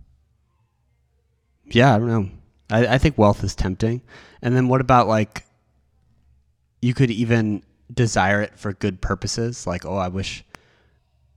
yeah, 1.66 1.94
I 1.96 1.98
don't 1.98 2.08
know. 2.08 2.30
I, 2.70 2.88
I 2.96 2.98
think 2.98 3.18
wealth 3.18 3.44
is 3.44 3.56
tempting. 3.56 4.02
And 4.42 4.56
then 4.56 4.68
what 4.68 4.82
about 4.82 5.08
like 5.08 5.44
you 6.82 6.94
could 6.94 7.12
even 7.12 7.64
desire 7.94 8.42
it 8.42 8.58
for 8.58 8.74
good 8.74 9.02
purposes? 9.02 9.68
Like, 9.68 9.86
oh, 9.86 9.98
I 9.98 10.08
wish 10.08 10.44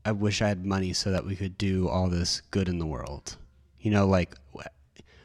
I 0.05 0.13
wish 0.13 0.41
I 0.41 0.49
had 0.49 0.65
money 0.65 0.93
so 0.93 1.11
that 1.11 1.27
we 1.27 1.35
could 1.37 1.59
do 1.59 1.89
all 1.89 2.09
this 2.09 2.43
good 2.51 2.69
in 2.69 2.79
the 2.79 2.87
world. 2.87 3.37
You 3.81 3.91
know, 3.91 4.07
like 4.07 4.35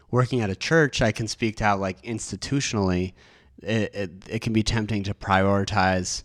working 0.10 0.42
at 0.42 0.50
a 0.50 0.56
church, 0.56 1.02
I 1.02 1.12
can 1.12 1.28
speak 1.28 1.58
to 1.58 1.64
how 1.66 1.78
like 1.78 2.02
institutionally 2.04 3.14
it, 3.64 3.96
it, 3.96 4.12
it 4.30 4.40
can 4.40 4.54
be 4.54 4.64
tempting 4.64 5.04
to 5.04 5.14
prioritize 5.14 6.24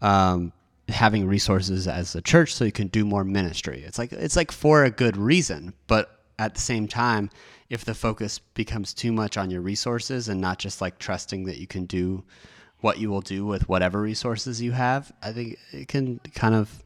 um, 0.00 0.52
having 0.88 1.26
resources 1.26 1.86
as 1.86 2.14
a 2.14 2.22
church 2.22 2.54
so 2.54 2.64
you 2.64 2.72
can 2.72 2.88
do 2.88 3.04
more 3.04 3.24
ministry. 3.24 3.82
It's 3.84 3.98
like 3.98 4.12
it's 4.12 4.36
like 4.36 4.52
for 4.52 4.84
a 4.84 4.90
good 4.90 5.16
reason, 5.16 5.74
but 5.86 6.20
at 6.38 6.54
the 6.54 6.60
same 6.60 6.86
time, 6.88 7.30
if 7.68 7.84
the 7.84 7.94
focus 7.94 8.38
becomes 8.38 8.94
too 8.94 9.12
much 9.12 9.36
on 9.36 9.50
your 9.50 9.60
resources 9.60 10.28
and 10.28 10.40
not 10.40 10.58
just 10.58 10.80
like 10.80 10.98
trusting 10.98 11.44
that 11.44 11.58
you 11.58 11.66
can 11.66 11.84
do 11.84 12.24
what 12.80 12.98
you 12.98 13.10
will 13.10 13.20
do 13.20 13.44
with 13.44 13.68
whatever 13.68 14.00
resources 14.00 14.62
you 14.62 14.72
have, 14.72 15.12
I 15.22 15.32
think 15.32 15.58
it 15.72 15.88
can 15.88 16.20
kind 16.34 16.54
of 16.54 16.84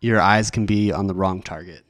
your 0.00 0.20
eyes 0.20 0.50
can 0.50 0.66
be 0.66 0.92
on 0.92 1.06
the 1.06 1.14
wrong 1.14 1.42
target. 1.42 1.84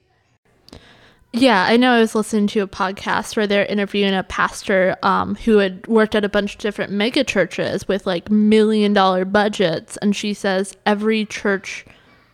Yeah, 1.34 1.64
I 1.64 1.78
know 1.78 1.92
I 1.92 2.00
was 2.00 2.14
listening 2.14 2.46
to 2.48 2.60
a 2.60 2.68
podcast 2.68 3.36
where 3.36 3.46
they're 3.46 3.64
interviewing 3.64 4.14
a 4.14 4.22
pastor 4.22 4.96
um, 5.02 5.34
who 5.36 5.58
had 5.58 5.86
worked 5.86 6.14
at 6.14 6.26
a 6.26 6.28
bunch 6.28 6.54
of 6.54 6.60
different 6.60 6.92
mega 6.92 7.24
churches 7.24 7.88
with 7.88 8.06
like 8.06 8.30
million 8.30 8.92
dollar 8.92 9.24
budgets. 9.24 9.96
And 9.98 10.14
she 10.14 10.34
says 10.34 10.76
every 10.84 11.24
church 11.24 11.86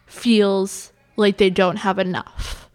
feels 0.07 0.93
like 1.15 1.39
they 1.39 1.49
don't 1.49 1.77
have 1.77 2.01
enough, 2.01 2.69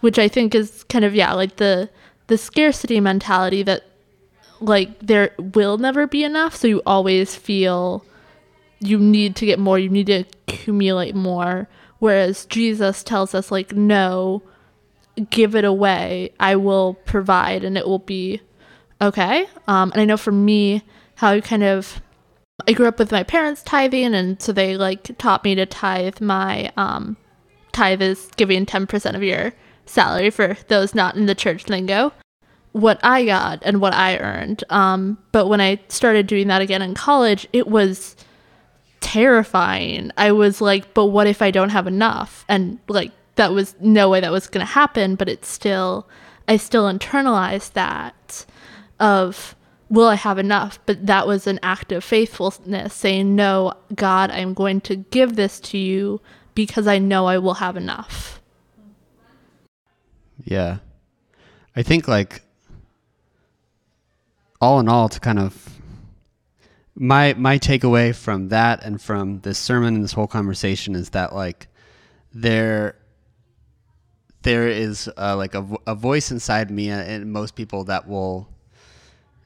which 0.00 0.18
I 0.18 0.26
think 0.26 0.54
is 0.54 0.84
kind 0.84 1.04
of, 1.04 1.14
yeah, 1.14 1.34
like 1.34 1.56
the, 1.56 1.90
the 2.28 2.38
scarcity 2.38 2.98
mentality 2.98 3.62
that 3.62 3.82
like 4.60 4.98
there 5.00 5.34
will 5.38 5.76
never 5.76 6.06
be 6.06 6.24
enough. 6.24 6.56
So 6.56 6.66
you 6.66 6.82
always 6.86 7.34
feel 7.34 8.06
you 8.78 8.98
need 8.98 9.36
to 9.36 9.46
get 9.46 9.58
more, 9.58 9.78
you 9.78 9.90
need 9.90 10.06
to 10.06 10.24
accumulate 10.48 11.14
more. 11.14 11.68
Whereas 11.98 12.46
Jesus 12.46 13.02
tells 13.02 13.34
us, 13.34 13.50
like, 13.50 13.74
no, 13.74 14.42
give 15.30 15.54
it 15.54 15.64
away. 15.64 16.32
I 16.38 16.56
will 16.56 16.94
provide 17.04 17.64
and 17.64 17.76
it 17.76 17.86
will 17.86 17.98
be 17.98 18.40
okay. 19.00 19.46
Um, 19.66 19.90
and 19.92 20.00
I 20.00 20.04
know 20.04 20.16
for 20.16 20.32
me, 20.32 20.82
how 21.16 21.30
I 21.30 21.40
kind 21.40 21.62
of 21.62 22.00
I 22.66 22.72
grew 22.72 22.86
up 22.86 22.98
with 22.98 23.12
my 23.12 23.22
parents 23.22 23.62
tithing, 23.62 24.14
and 24.14 24.40
so 24.40 24.52
they 24.52 24.76
like 24.76 25.16
taught 25.18 25.44
me 25.44 25.54
to 25.54 25.66
tithe. 25.66 26.20
My 26.20 26.72
um, 26.76 27.16
tithe 27.72 28.02
is 28.02 28.30
giving 28.36 28.64
ten 28.66 28.86
percent 28.86 29.16
of 29.16 29.22
your 29.22 29.52
salary 29.84 30.30
for 30.30 30.56
those 30.68 30.94
not 30.94 31.16
in 31.16 31.26
the 31.26 31.34
church 31.34 31.68
lingo. 31.68 32.12
What 32.72 33.00
I 33.02 33.24
got 33.24 33.62
and 33.62 33.80
what 33.80 33.94
I 33.94 34.18
earned. 34.18 34.64
Um, 34.68 35.18
but 35.32 35.46
when 35.46 35.60
I 35.60 35.80
started 35.88 36.26
doing 36.26 36.48
that 36.48 36.60
again 36.60 36.82
in 36.82 36.94
college, 36.94 37.46
it 37.52 37.66
was 37.66 38.16
terrifying. 39.00 40.10
I 40.16 40.32
was 40.32 40.60
like, 40.60 40.92
but 40.92 41.06
what 41.06 41.26
if 41.26 41.40
I 41.40 41.50
don't 41.50 41.70
have 41.70 41.86
enough? 41.86 42.44
And 42.48 42.78
like 42.88 43.12
that 43.36 43.52
was 43.52 43.74
no 43.80 44.10
way 44.10 44.20
that 44.20 44.32
was 44.32 44.48
going 44.48 44.66
to 44.66 44.72
happen, 44.72 45.14
but 45.14 45.28
it's 45.28 45.48
still 45.48 46.08
I 46.48 46.56
still 46.56 46.84
internalized 46.92 47.72
that 47.72 48.44
of 49.00 49.54
will 49.88 50.08
I 50.08 50.16
have 50.16 50.38
enough? 50.38 50.78
But 50.86 51.06
that 51.06 51.26
was 51.26 51.46
an 51.46 51.60
act 51.62 51.92
of 51.92 52.04
faithfulness 52.04 52.94
saying, 52.94 53.36
"No, 53.36 53.74
God, 53.94 54.30
I'm 54.30 54.54
going 54.54 54.80
to 54.82 54.96
give 54.96 55.36
this 55.36 55.60
to 55.60 55.78
you 55.78 56.20
because 56.54 56.86
I 56.86 56.98
know 56.98 57.26
I 57.26 57.38
will 57.38 57.54
have 57.54 57.76
enough." 57.76 58.40
Yeah. 60.44 60.78
I 61.74 61.82
think 61.82 62.08
like 62.08 62.42
all 64.60 64.80
in 64.80 64.88
all 64.88 65.08
to 65.08 65.20
kind 65.20 65.38
of 65.38 65.78
my 66.94 67.34
my 67.34 67.58
takeaway 67.58 68.14
from 68.14 68.48
that 68.48 68.82
and 68.82 69.00
from 69.00 69.40
this 69.40 69.58
sermon 69.58 69.94
and 69.94 70.04
this 70.04 70.12
whole 70.12 70.26
conversation 70.26 70.94
is 70.94 71.10
that 71.10 71.34
like 71.34 71.68
there 72.32 72.96
there 74.46 74.68
is 74.68 75.10
uh, 75.18 75.36
like 75.36 75.56
a, 75.56 75.66
a 75.88 75.94
voice 75.96 76.30
inside 76.30 76.70
me 76.70 76.88
and- 76.88 77.32
most 77.32 77.56
people 77.56 77.82
that 77.82 78.06
will 78.06 78.48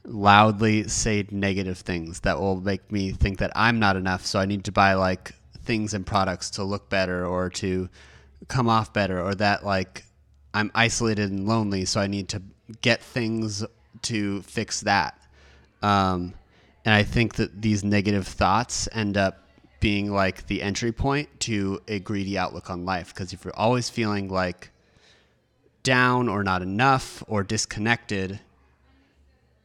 loudly 0.05 0.87
say 0.87 1.25
negative 1.31 1.79
things 1.79 2.19
that 2.19 2.39
will 2.39 2.61
make 2.61 2.91
me 2.91 3.11
think 3.11 3.39
that 3.39 3.51
I'm 3.55 3.79
not 3.79 3.95
enough. 3.95 4.23
So 4.27 4.37
I 4.39 4.45
need 4.45 4.63
to 4.65 4.71
buy 4.71 4.93
like 4.93 5.33
things 5.63 5.95
and 5.95 6.05
products 6.05 6.51
to 6.51 6.63
look 6.63 6.87
better 6.89 7.25
or 7.25 7.49
to 7.49 7.89
come 8.47 8.69
off 8.69 8.93
better 8.93 9.19
or 9.19 9.33
that 9.35 9.65
like 9.65 10.03
I'm 10.53 10.71
isolated 10.75 11.31
and 11.31 11.47
lonely. 11.47 11.85
So 11.85 11.99
I 11.99 12.05
need 12.05 12.29
to 12.29 12.43
get 12.81 13.01
things 13.01 13.65
to 14.03 14.43
fix 14.43 14.81
that. 14.81 15.19
Um, 15.81 16.35
and 16.85 16.93
I 16.93 17.01
think 17.01 17.35
that 17.35 17.59
these 17.59 17.83
negative 17.83 18.27
thoughts 18.27 18.87
end 18.91 19.17
up 19.17 19.39
being 19.79 20.11
like 20.11 20.45
the 20.45 20.61
entry 20.61 20.91
point 20.91 21.27
to 21.39 21.81
a 21.87 21.97
greedy 21.97 22.37
outlook 22.37 22.69
on 22.69 22.85
life. 22.85 23.15
Because 23.15 23.33
if 23.33 23.43
you're 23.43 23.55
always 23.57 23.89
feeling 23.89 24.29
like 24.29 24.69
down 25.83 26.29
or 26.29 26.43
not 26.43 26.61
enough 26.61 27.23
or 27.27 27.43
disconnected, 27.43 28.39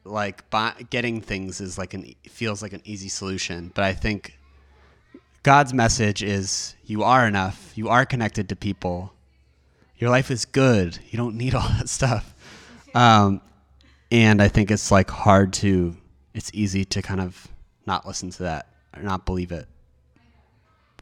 like 0.03 0.43
getting 0.89 1.21
things 1.21 1.61
is 1.61 1.77
like 1.77 1.93
an 1.93 2.13
feels 2.29 2.61
like 2.61 2.73
an 2.73 2.81
easy 2.85 3.09
solution. 3.09 3.71
But 3.75 3.83
I 3.83 3.93
think 3.93 4.37
God's 5.43 5.73
message 5.73 6.23
is 6.23 6.75
you 6.85 7.03
are 7.03 7.27
enough. 7.27 7.71
You 7.75 7.89
are 7.89 8.05
connected 8.05 8.49
to 8.49 8.55
people. 8.55 9.13
Your 9.97 10.09
life 10.09 10.29
is 10.29 10.45
good. 10.45 10.99
You 11.09 11.17
don't 11.17 11.35
need 11.35 11.55
all 11.55 11.67
that 11.69 11.89
stuff. 11.89 12.33
Um, 12.93 13.41
and 14.11 14.41
I 14.41 14.47
think 14.47 14.71
it's 14.71 14.91
like 14.91 15.09
hard 15.09 15.53
to 15.53 15.95
it's 16.33 16.51
easy 16.53 16.85
to 16.85 17.01
kind 17.01 17.19
of 17.19 17.47
not 17.85 18.05
listen 18.05 18.29
to 18.29 18.43
that 18.43 18.67
or 18.95 19.01
not 19.01 19.25
believe 19.25 19.51
it. 19.51 19.67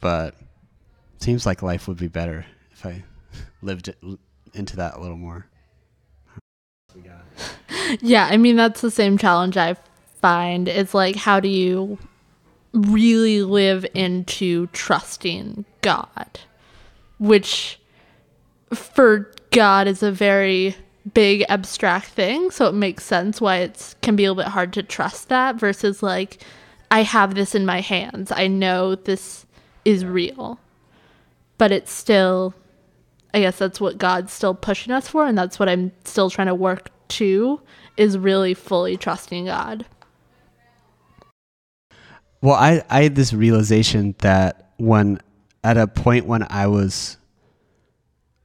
But 0.02 0.36
it 1.16 1.24
seems 1.24 1.46
like 1.46 1.62
life 1.62 1.88
would 1.88 1.98
be 1.98 2.08
better 2.08 2.46
if 2.72 2.86
I 2.86 3.04
lived 3.62 3.90
it, 3.90 3.98
into 4.56 4.76
that 4.78 4.96
a 4.96 5.02
little 5.02 5.18
more. 5.18 5.48
Yeah, 8.02 8.28
I 8.32 8.38
mean 8.38 8.56
that's 8.56 8.82
the 8.82 8.90
same 8.90 9.18
challenge 9.18 9.58
I 9.58 9.76
find. 10.20 10.68
It's 10.68 10.94
like 10.96 11.16
how 11.16 11.40
do 11.40 11.48
you 11.48 12.00
really 12.74 13.44
live 13.44 13.86
into 13.94 14.68
trusting 14.68 15.66
God? 15.82 16.40
Which 17.20 17.80
for 18.74 19.32
God 19.52 19.88
is 19.88 20.02
a 20.02 20.12
very 20.12 20.76
big 21.14 21.46
abstract 21.48 22.08
thing, 22.08 22.50
so 22.50 22.68
it 22.68 22.74
makes 22.74 23.04
sense 23.04 23.40
why 23.40 23.58
it 23.58 23.96
can 24.02 24.16
be 24.16 24.26
a 24.26 24.32
little 24.32 24.44
bit 24.44 24.52
hard 24.52 24.74
to 24.74 24.84
trust 24.84 25.30
that 25.30 25.56
versus 25.58 26.02
like 26.02 26.40
I 26.90 27.04
have 27.04 27.36
this 27.36 27.54
in 27.54 27.66
my 27.66 27.82
hands. 27.82 28.32
I 28.32 28.48
know 28.48 28.96
this 28.96 29.46
is 29.86 30.04
real. 30.04 30.60
But 31.58 31.72
it's 31.72 31.92
still 31.92 32.54
I 33.36 33.42
guess 33.42 33.58
that's 33.58 33.82
what 33.82 33.98
God's 33.98 34.32
still 34.32 34.56
pushing 34.56 34.94
us 34.94 35.10
for 35.10 35.26
and 35.26 35.38
that's 35.38 35.60
what 35.60 35.68
I'm 35.68 35.92
still 36.06 36.30
trying 36.30 36.48
to 36.48 36.56
work 36.56 36.90
to 37.10 37.62
is 37.98 38.18
really 38.18 38.54
fully 38.54 38.96
trusting 38.96 39.46
God. 39.48 39.86
Well, 42.42 42.56
I, 42.56 42.82
I 42.90 43.04
had 43.04 43.16
this 43.16 43.34
realization 43.34 44.16
that 44.20 44.72
when 44.78 45.20
at 45.66 45.78
a 45.78 45.86
point 45.86 46.28
when 46.28 46.48
I 46.50 46.68
was 46.68 47.18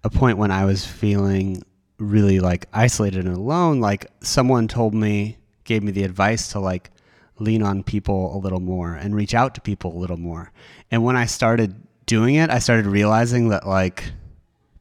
a 0.03 0.11
point 0.11 0.38
when 0.38 0.50
I 0.50 0.64
was 0.64 0.85
feeling 0.85 1.62
really 1.98 2.40
like 2.40 2.66
isolated 2.72 3.26
and 3.26 3.37
alone, 3.37 3.81
like 3.81 4.11
someone 4.22 4.66
told 4.66 4.92
me, 4.92 5.38
gave 5.62 5.85
me 5.85 5.92
the 5.92 6.03
advice 6.03 6.48
to 6.48 6.59
like 6.59 6.90
lean 7.38 7.62
on 7.62 7.85
people 7.85 8.37
a 8.37 8.38
little 8.38 8.59
more 8.59 8.94
and 8.94 9.14
reach 9.14 9.35
out 9.35 9.55
to 9.55 9.61
people 9.61 9.96
a 9.96 9.98
little 10.00 10.16
more. 10.16 10.50
And 10.90 11.05
when 11.05 11.14
I 11.14 11.26
started 11.26 11.81
doing 12.07 12.35
it, 12.35 12.50
I 12.50 12.59
started 12.59 12.87
realizing 12.87 13.50
that 13.50 13.68
like 13.68 14.11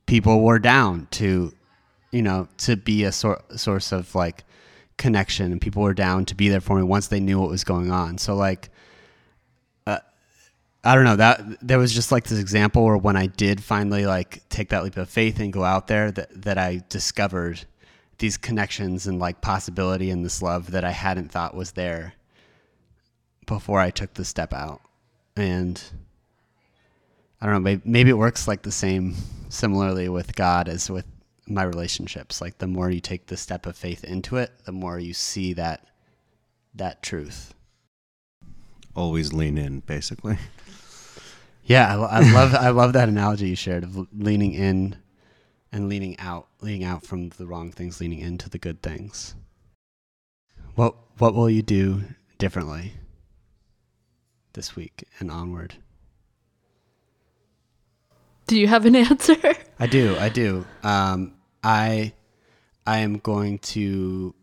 people 0.10 0.42
were 0.42 0.58
down 0.58 1.08
to, 1.12 1.54
you 2.12 2.22
know, 2.24 2.48
to 2.58 2.76
be 2.76 3.04
a 3.04 3.12
sor- 3.12 3.44
source 3.56 3.92
of 3.92 4.16
like 4.16 4.44
connection 4.98 5.52
and 5.52 5.62
people 5.62 5.84
were 5.84 5.94
down 5.94 6.26
to 6.26 6.36
be 6.36 6.50
there 6.50 6.60
for 6.60 6.78
me 6.78 6.84
once 6.84 7.08
they 7.08 7.20
knew 7.20 7.40
what 7.40 7.50
was 7.50 7.64
going 7.64 7.92
on. 7.92 8.18
So 8.18 8.36
like, 8.36 8.70
uh, 9.86 10.00
I 10.84 10.96
don't 10.96 11.04
know 11.04 11.18
that 11.18 11.42
there 11.62 11.78
was 11.78 11.94
just 11.94 12.12
like 12.12 12.24
this 12.26 12.40
example 12.40 12.84
where 12.84 12.98
when 12.98 13.16
I 13.16 13.28
did 13.28 13.64
finally 13.64 14.08
like 14.08 14.42
take 14.50 14.70
that 14.70 14.84
leap 14.84 14.98
of 14.98 15.10
faith 15.10 15.40
and 15.40 15.54
go 15.54 15.64
out 15.64 15.86
there 15.86 16.12
that 16.12 16.42
that 16.42 16.58
I 16.58 16.84
discovered 16.90 17.66
these 18.18 18.36
connections 18.36 19.06
and 19.06 19.20
like 19.20 19.42
possibility 19.42 20.10
and 20.10 20.26
this 20.26 20.42
love 20.42 20.72
that 20.72 20.84
I 20.84 20.92
hadn't 20.92 21.32
thought 21.32 21.54
was 21.54 21.74
there 21.74 22.14
before 23.46 23.80
I 23.80 23.92
took 23.92 24.16
the 24.16 24.26
step 24.26 24.54
out. 24.54 24.82
And 25.36 25.82
I 27.40 27.46
don't 27.46 27.54
know. 27.54 27.60
Maybe, 27.62 27.82
maybe 27.86 28.10
it 28.10 28.18
works 28.18 28.48
like 28.48 28.64
the 28.64 28.72
same, 28.72 29.16
similarly 29.50 30.08
with 30.08 30.36
God 30.36 30.70
as 30.70 30.90
with 30.90 31.06
my 31.48 31.64
relationships. 31.64 32.40
Like 32.40 32.60
the 32.60 32.68
more 32.68 32.90
you 32.90 33.02
take 33.02 33.28
the 33.28 33.38
step 33.38 33.66
of 33.66 33.76
faith 33.76 34.04
into 34.04 34.38
it, 34.38 34.52
the 34.66 34.72
more 34.72 35.00
you 35.00 35.14
see 35.14 35.54
that 35.54 35.86
that 36.74 37.02
truth. 37.02 37.54
Always 38.96 39.34
lean 39.34 39.58
in, 39.58 39.82
basically. 39.82 40.38
Yeah, 41.64 41.98
I, 41.98 42.20
I 42.20 42.20
love 42.34 42.56
I 42.56 42.70
love 42.70 42.94
that 42.94 43.10
analogy 43.10 43.50
you 43.50 43.56
shared 43.56 43.84
of 43.84 44.08
leaning 44.14 44.54
in 44.54 44.98
and 45.72 45.90
leaning 45.90 46.18
out, 46.20 46.48
leaning 46.62 46.84
out 46.84 47.06
from 47.06 47.30
the 47.30 47.46
wrong 47.46 47.72
things, 47.72 48.00
leaning 48.00 48.20
into 48.20 48.50
the 48.50 48.58
good 48.58 48.82
things. 48.82 49.36
What 50.76 50.96
what 51.18 51.34
will 51.34 51.50
you 51.50 51.62
do 51.62 52.04
differently 52.38 52.94
this 54.54 54.76
week 54.76 55.04
and 55.20 55.30
onward? 55.30 55.76
Do 58.50 58.60
you 58.60 58.68
have 58.68 58.88
an 58.88 58.96
answer? 59.12 59.38
I 59.78 59.86
do. 59.86 60.18
I 60.18 60.30
do. 60.30 60.66
Um, 60.82 61.36
I 61.64 62.14
I 62.88 62.98
am 62.98 63.20
going 63.20 63.60
to 63.60 64.34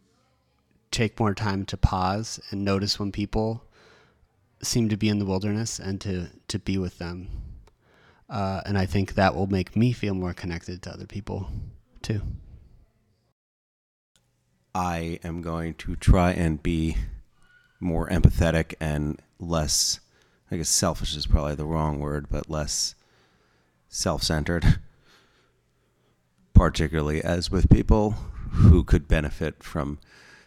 take 0.92 1.18
more 1.18 1.34
time 1.34 1.64
to 1.64 1.76
pause 1.76 2.38
and 2.50 2.64
notice 2.64 3.00
when 3.00 3.10
people 3.10 3.64
seem 4.62 4.88
to 4.90 4.96
be 4.96 5.08
in 5.08 5.18
the 5.18 5.24
wilderness 5.24 5.80
and 5.80 6.00
to 6.02 6.28
to 6.46 6.60
be 6.60 6.78
with 6.78 6.98
them. 6.98 7.26
Uh, 8.30 8.60
and 8.64 8.78
I 8.78 8.86
think 8.86 9.14
that 9.14 9.34
will 9.34 9.48
make 9.48 9.74
me 9.74 9.92
feel 9.92 10.14
more 10.14 10.34
connected 10.34 10.82
to 10.82 10.92
other 10.92 11.06
people 11.06 11.50
too. 12.00 12.22
I 14.72 15.18
am 15.24 15.42
going 15.42 15.74
to 15.74 15.96
try 15.96 16.30
and 16.30 16.62
be 16.62 16.96
more 17.80 18.08
empathetic 18.08 18.74
and 18.78 19.20
less, 19.40 19.98
I 20.48 20.58
guess 20.58 20.68
selfish 20.68 21.16
is 21.16 21.26
probably 21.26 21.56
the 21.56 21.66
wrong 21.66 21.98
word, 21.98 22.26
but 22.30 22.48
less 22.48 22.94
self 23.96 24.22
centered, 24.22 24.78
particularly 26.52 27.22
as 27.24 27.50
with 27.50 27.70
people 27.70 28.10
who 28.50 28.84
could 28.84 29.08
benefit 29.08 29.62
from 29.62 29.98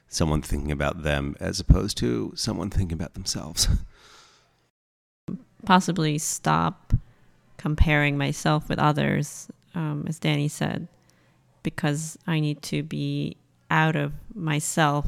someone 0.07 0.41
thinking 0.41 0.71
about 0.71 1.01
them 1.03 1.35
as 1.39 1.59
opposed 1.59 1.97
to 1.97 2.31
someone 2.35 2.69
thinking 2.69 2.95
about 2.95 3.15
themselves. 3.15 3.67
Possibly 5.65 6.17
stop 6.19 6.93
comparing 7.57 8.17
myself 8.17 8.69
with 8.69 8.79
others, 8.79 9.49
um, 9.73 10.05
as 10.07 10.19
Danny 10.19 10.47
said, 10.47 10.87
because 11.63 12.17
I 12.27 12.39
need 12.39 12.61
to 12.63 12.83
be 12.83 13.35
out 13.69 13.95
of 13.95 14.13
myself 14.33 15.05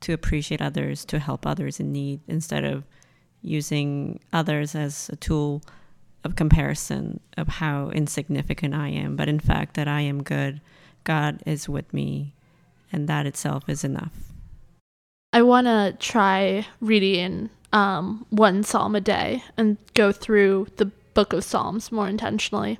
to 0.00 0.12
appreciate 0.12 0.60
others, 0.60 1.04
to 1.06 1.18
help 1.18 1.46
others 1.46 1.80
in 1.80 1.92
need, 1.92 2.20
instead 2.28 2.64
of 2.64 2.84
using 3.42 4.20
others 4.32 4.74
as 4.74 5.08
a 5.12 5.16
tool 5.16 5.62
of 6.26 6.36
comparison 6.36 7.20
of 7.38 7.48
how 7.48 7.88
insignificant 7.90 8.74
I 8.74 8.88
am, 8.88 9.16
but 9.16 9.28
in 9.28 9.40
fact 9.40 9.74
that 9.76 9.88
I 9.88 10.02
am 10.02 10.22
good. 10.22 10.60
God 11.04 11.42
is 11.46 11.68
with 11.68 11.94
me, 11.94 12.34
and 12.92 13.08
that 13.08 13.24
itself 13.24 13.68
is 13.68 13.84
enough. 13.84 14.12
I 15.32 15.42
want 15.42 15.66
to 15.66 15.96
try 15.98 16.66
reading 16.80 17.48
um, 17.72 18.26
one 18.30 18.62
psalm 18.62 18.94
a 18.94 19.00
day 19.00 19.42
and 19.56 19.78
go 19.94 20.12
through 20.12 20.66
the 20.76 20.86
book 21.14 21.32
of 21.32 21.44
Psalms 21.44 21.90
more 21.90 22.08
intentionally. 22.08 22.78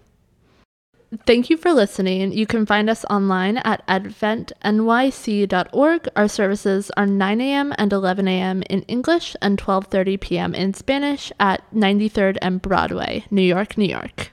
Thank 1.25 1.51
you 1.51 1.57
for 1.57 1.73
listening. 1.73 2.33
You 2.33 2.47
can 2.47 2.67
find 2.67 2.91
us 2.91 3.05
online 3.09 3.59
at 3.59 3.87
adventnyc.org. 3.87 6.09
Our 6.17 6.29
services 6.29 6.91
are 6.97 7.07
9 7.07 7.41
a.m. 7.41 7.73
and 7.79 7.93
11 7.93 8.27
a.m. 8.27 8.65
in 8.69 8.83
English 8.83 9.37
and 9.41 9.57
12:30 9.57 10.21
p.m. 10.21 10.55
in 10.55 10.75
Spanish 10.75 11.31
at 11.39 11.63
93rd 11.73 12.39
and 12.43 12.61
Broadway, 12.61 13.25
New 13.31 13.43
York, 13.43 13.79
New 13.79 13.87
York. 13.87 14.33